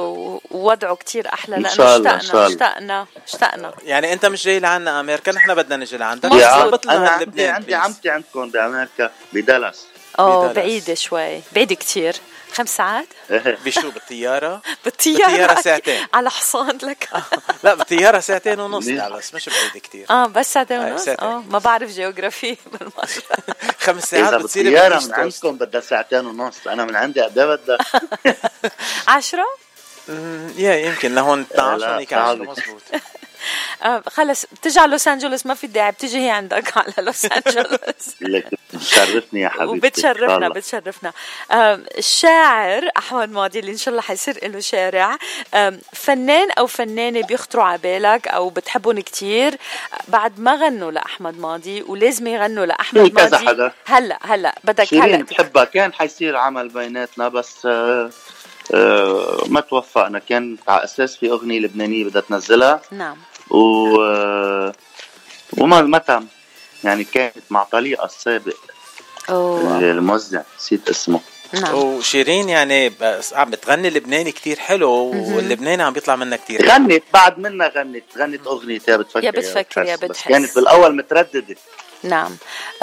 ووضعه 0.52 0.96
كتير 0.96 1.28
أحلى 1.34 1.56
إن 1.58 1.62
لأنه 1.62 1.76
شاء 1.76 1.98
الله، 1.98 2.12
إن 2.12 2.16
اشتقنا. 2.16 2.48
اشتقنا 2.48 3.06
اشتقنا 3.28 3.74
يعني 3.86 4.14
أنت 4.14 4.26
مش 4.26 4.44
جاي 4.46 4.60
لعنا 4.60 5.00
أمريكا 5.00 5.32
نحن 5.32 5.56
بدنا 5.56 5.76
نجي 5.78 5.98
لعندك. 5.98 6.32
يا 6.32 6.60
ظبط 6.66 6.88
انا 6.90 6.98
لنا 7.00 7.10
عندي 7.10 7.26
لبنان 7.26 7.50
عندي. 7.54 7.76
عمتي 7.76 8.10
عندكم 8.10 8.50
بأمريكا 8.52 9.12
بدالاس 9.34 9.86
آه. 10.20 10.54
بعيدة 10.54 10.94
شوي 10.94 11.42
بعيدة 11.56 11.76
كتير 11.76 12.16
خمس 12.54 12.78
ساعات؟ 12.78 13.08
بشو 13.66 13.92
بالطيارة؟ 13.92 14.62
بالطيارة. 14.86 15.28
بالطيارة 15.32 15.62
ساعتين. 15.62 16.08
على 16.14 16.30
حصان 16.30 16.78
لك. 16.84 17.10
لا 17.64 17.74
بالطيارة 17.74 18.20
ساعتين 18.20 18.60
ونص 18.60 18.88
لا 18.88 19.10
بس 19.10 19.34
مش 19.34 19.50
بعيد 19.50 19.84
كثير 19.84 20.06
آه 20.10 20.28
بس 20.28 20.54
ساعتين 20.54 20.80
أي، 20.80 20.92
ونص؟ 20.92 21.02
ساعتين. 21.06 21.28
آه 21.28 21.44
ما 21.50 21.60
بعرف 21.60 21.90
جيوغرافي 21.90 22.58
خمس 23.80 24.04
ساعات 24.04 24.34
بتصير 24.34 24.64
بالطيارة 24.64 24.96
بفريش 24.96 25.08
من. 25.10 25.14
عندكم 25.14 25.58
بدها 25.58 25.82
ساعتين 25.82 26.26
ونص. 26.26 26.68
أنا 26.68 26.86
من 26.86 26.96
عندي 26.96 27.22
قد 27.22 27.38
إيه 27.40 27.46
بدها. 27.46 27.78
عشرة؟ 29.08 29.46
يا 30.58 30.76
يمكن 30.76 31.16
لهون 31.16 31.42
12 31.42 31.78
لا، 31.78 31.94
هونيك 31.94 32.14
10 32.14 32.54
صعبة. 32.54 33.02
آه 33.84 34.04
خلص 34.08 34.46
بتجي 34.46 34.80
على 34.80 34.92
لوس 34.92 35.08
أنجلوس 35.08 35.46
ما 35.46 35.54
في 35.54 35.68
داعي 35.68 35.92
بتجي 35.92 36.26
هي 36.26 36.30
عندك 36.30 36.78
على 36.78 36.94
لوس 36.98 37.26
أنجلوس. 37.48 38.16
بتشرفني 38.74 39.42
يا 39.42 39.50
حبيبتي. 39.50 39.78
وبتشرفنا. 39.88 40.50
بتشرفنا. 40.50 41.14
الشاعر 41.98 42.90
أحمد 42.98 43.32
ماضي 43.32 43.60
اللي 43.60 43.72
إن 43.72 43.78
شاء 43.78 43.92
الله 43.92 44.02
حيصير 44.02 44.48
له 44.50 44.60
شارع. 44.60 45.18
فنان 45.94 46.52
أو 46.52 46.68
فنانة 46.68 47.22
بيخطروا 47.28 47.64
على 47.64 47.78
بالك 47.78 48.28
أو 48.28 48.50
بتحبهم 48.50 49.00
كتير. 49.00 49.58
بعد 50.08 50.40
ما 50.40 50.56
غنوا 50.56 50.92
لأحمد 50.92 51.40
ماضي 51.40 51.82
ولازم 51.82 52.28
يغنوا 52.28 52.66
لأحمد 52.66 53.08
كذا 53.10 53.30
ماضي. 53.38 53.48
حدا. 53.48 53.72
هلأ 53.86 54.20
هلأ 54.24 54.56
بدك 54.64 54.94
هلأ. 54.94 55.18
بحبها. 55.24 55.64
كان 55.66 55.94
حيصير 55.94 56.36
عمل 56.38 56.70
بيناتنا 56.70 57.28
بس 57.28 57.66
آه 57.66 58.10
آه 58.74 59.44
ما 59.48 59.62
توفقنا. 59.62 60.20
كان 60.20 60.58
على 60.68 60.84
أساس 60.84 61.18
في 61.18 61.30
أغنية 61.32 61.60
لبنانية 61.60 62.04
بدها 62.06 62.22
تنزلها. 62.22 62.82
نعم. 62.92 63.18
و 63.52 63.96
وما 65.58 65.82
ما 65.82 65.98
تم 65.98 66.26
يعني 66.84 67.04
كانت 67.04 67.44
مع 67.50 67.64
طليقه 67.64 68.06
السابق. 68.06 68.56
أوه. 69.30 69.80
الموزع. 69.80 70.42
نسيت 70.58 70.90
اسمه. 70.90 71.20
نعم. 71.54 71.76
وشيرين 71.76 72.50
يعني 72.50 72.92
عم 73.34 73.50
بتغني 73.50 73.90
لبناني 73.90 74.32
كتير 74.32 74.60
حلو 74.60 74.92
واللبناني 74.92 75.84
عم 75.84 75.94
بيطلع 75.94 76.16
منها 76.16 76.38
كتير. 76.38 76.66
غنت 76.66 77.04
بعد 77.14 77.40
منا 77.40 77.68
غنت. 77.68 78.04
غنت 78.18 78.48
أغنية 78.48 78.82
يا 78.88 78.98
بتفكر 78.98 79.24
يا 79.24 79.32
بتفكر 79.32 79.86
يا 79.86 79.96
بتحس. 79.96 80.10
بس 80.10 80.18
بتحس. 80.18 80.32
كانت 80.32 80.56
بالأول 80.56 80.96
مترددة. 80.96 81.56
نعم. 82.04 82.32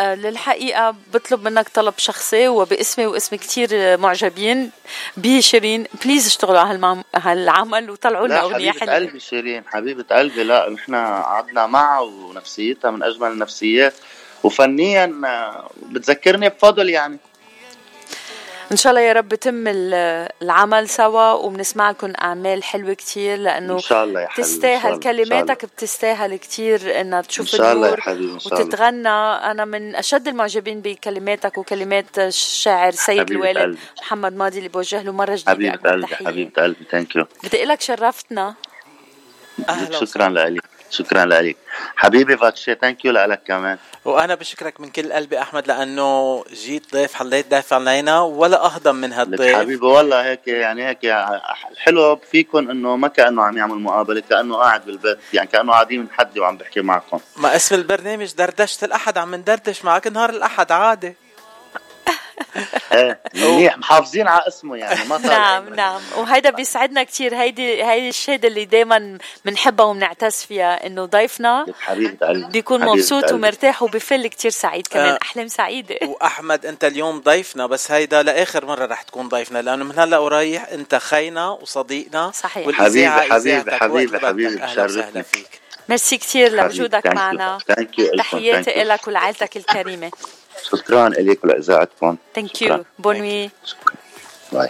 آه، 0.01 0.15
للحقيقة 0.15 0.95
بطلب 1.15 1.43
منك 1.43 1.69
طلب 1.69 1.95
شخصي 1.97 2.49
وباسمي 2.49 3.07
واسم 3.07 3.37
كتير 3.37 3.97
معجبين. 3.97 4.71
بشيرين 5.17 5.87
بليز 6.05 6.27
اشتغلوا 6.27 6.61
على 6.61 7.05
هالعمل 7.15 7.91
وطلعوا 7.91 8.27
لنا 8.27 8.43
أغنية 8.43 8.71
حبيبة 8.71 8.81
حلوة. 8.81 8.95
قلبي 8.95 9.21
شيرين 9.21 9.63
حبيبة 9.67 10.17
قلبي 10.17 10.43
لا 10.43 10.71
نحن 10.71 10.95
قعدنا 10.95 11.67
معها 11.67 12.01
ونفسيتها 12.01 12.91
من 12.91 13.03
أجمل 13.03 13.31
النفسيات. 13.31 13.95
وفنيا 14.45 15.21
آه، 15.27 15.71
بتذكرني 15.83 16.49
بفضل 16.49 16.89
يعني. 16.89 17.19
إن 18.73 18.77
شاء 18.77 18.91
الله 18.91 19.01
يا 19.03 19.13
رب 19.13 19.33
ال- 19.47 20.29
العمل 20.43 20.89
سوا 20.89 21.33
وبنسمع 21.33 21.91
لكم 21.91 22.13
أعمال 22.23 22.63
حلوة 22.65 22.95
كتير 22.95 23.37
لأنه 23.39 23.75
إن 23.75 23.79
شاء 23.79 24.05
الله 24.05 24.21
يا 24.21 24.27
حبيبي 24.29 24.49
تستاهل. 24.49 24.99
كلماتك 24.99 25.65
بتستاهل 25.65 26.37
كتير 26.37 27.01
انها 27.01 27.21
تشوف 27.21 27.47
شاء 27.47 27.73
الله 27.73 27.89
يا 27.89 28.01
حبيبي 28.01 28.33
إن 28.33 28.39
شاء 28.39 28.53
الله 28.55 28.65
وتتغنى 28.67 29.09
أنا 29.51 29.65
من 29.65 29.97
أشد 29.97 30.29
المعجبين 30.29 30.81
بكلماتك 30.81 31.59
وكلمات 31.59 32.19
الشاعر 32.19 32.93
سيد 32.93 33.31
الوالد 33.31 33.59
قلبي. 33.59 33.79
محمد 34.01 34.33
ماضي 34.37 34.59
اللي 34.59 34.69
بوجه 34.69 35.03
له 35.03 35.13
مرة 35.13 35.39
جديدة 35.49 35.75
أكبر 35.75 35.91
قلبي. 35.91 36.07
حبيبة 36.07 36.63
قلبي 36.63 36.85
thank 36.91 37.17
you 37.17 37.25
بدي 37.45 37.57
أقول 37.57 37.69
لك 37.69 37.81
شرفتنا 37.81 38.55
شكرا 40.01 40.29
لك 40.29 40.63
شكرا 40.91 41.25
لك. 41.25 41.57
حبيبي 41.97 42.37
فاتشي 42.37 42.75
thank 42.75 43.05
you 43.05 43.13
لك 43.13 43.43
كمان. 43.47 43.79
وأنا 44.05 44.35
بشكرك 44.35 44.81
من 44.81 44.91
كل 44.91 45.13
قلبي 45.13 45.41
أحمد 45.41 45.67
لأنه 45.67 46.45
جيت 46.53 46.93
ضيف 46.93 47.15
حليت 47.15 47.51
ضيف 47.51 47.73
علينا 47.73 48.21
ولا 48.21 48.65
أهضم 48.65 48.95
من 48.95 49.13
هالضيف. 49.13 49.57
حبيبي 49.57 49.87
والله 49.87 50.25
هيك 50.25 50.49
يعني 50.49 50.89
هيك 50.89 51.05
الحلو 51.71 52.17
فيكم 52.31 52.71
إنه 52.71 52.97
ما 52.97 53.09
كأنه 53.09 53.43
عم 53.43 53.59
يعمل 53.59 53.75
مقابلة 53.75 54.23
كأنه 54.31 54.57
قاعد 54.57 54.87
بالبيت 54.87 55.19
يعني 55.33 55.49
كأنه 55.49 55.73
قاعدين 55.73 56.01
من 56.01 56.07
حدي 56.11 56.41
وعم 56.41 56.57
بحكي 56.57 56.81
معكم. 56.81 57.21
ما 57.37 57.57
اسم 57.57 57.75
البرنامج 57.75 58.35
دردشة 58.35 58.85
الأحد 58.85 59.19
عم 59.19 59.35
ندردش 59.35 59.85
معك 59.85 60.07
نهار 60.07 60.31
الأحد 60.31 60.73
عادي. 60.73 61.15
منيح 63.35 63.79
محافظين 63.79 64.29
على 64.29 64.49
اسمه 64.49 64.77
يعني 64.77 65.09
ما 65.09 65.19
نعم 65.19 65.75
نعم 65.75 66.01
وهيدا 66.17 66.51
بيسعدنا 66.51 67.03
كتير 67.03 67.37
هيدي 67.37 67.85
هيدي 67.85 68.09
الشهادة 68.09 68.49
اللي 68.49 68.65
دايما 68.65 69.19
بنحبها 69.45 69.87
وبنعتز 69.87 70.35
فيها 70.35 70.87
إنه 70.87 71.05
ضيفنا 71.05 71.65
لك 71.69 71.75
حبيبة 71.81 72.27
قلبي 72.27 72.53
بيكون 72.53 72.85
مبسوط. 72.85 73.33
ومرتاح 73.33 73.83
وبفل 73.83 74.27
كتير 74.27 74.51
سعيد 74.51 74.87
كمان 74.87 75.09
آه. 75.09 75.19
أحلام 75.23 75.49
سعيدة 75.49 75.99
وأحمد 76.09 76.67
أنت 76.67 76.85
اليوم 76.85 77.21
ضيفنا 77.21 77.67
بس 77.67 77.91
هيدا 77.91 78.23
لآخر 78.23 78.67
مرة 78.67 78.87
رح 78.87 79.03
تكون 79.03 79.29
ضيفنا 79.29 79.63
لأنه 79.63 79.85
من 79.85 79.99
هلأ 79.99 80.19
ورايح 80.19 80.69
أنت 80.69 80.95
خينا 80.95 81.51
وصديقنا 81.51 82.31
صحيح. 82.35 82.71
حبيبي، 82.71 83.09
حبيبي، 83.11 83.73
حبيبي، 83.73 84.19
حبيبي، 84.19 84.57
بشرفني. 84.57 85.23
فيك 85.23 85.61
ميرسي 85.89 86.17
كتير 86.17 86.53
لوجودك. 86.53 87.07
معنا. 87.07 87.59
تحياتي. 88.19 88.85
لك 88.85 89.09
ولعائلتك 89.09 89.57
الكريمة 89.57 90.11
شكرا 90.63 91.09
لك 91.09 91.45
ولإذاعتكم 91.45 92.17
ثانك 92.35 92.57
شكراً. 92.57 92.77
يو 92.77 92.85
بونوي 92.99 93.51
باي 94.53 94.69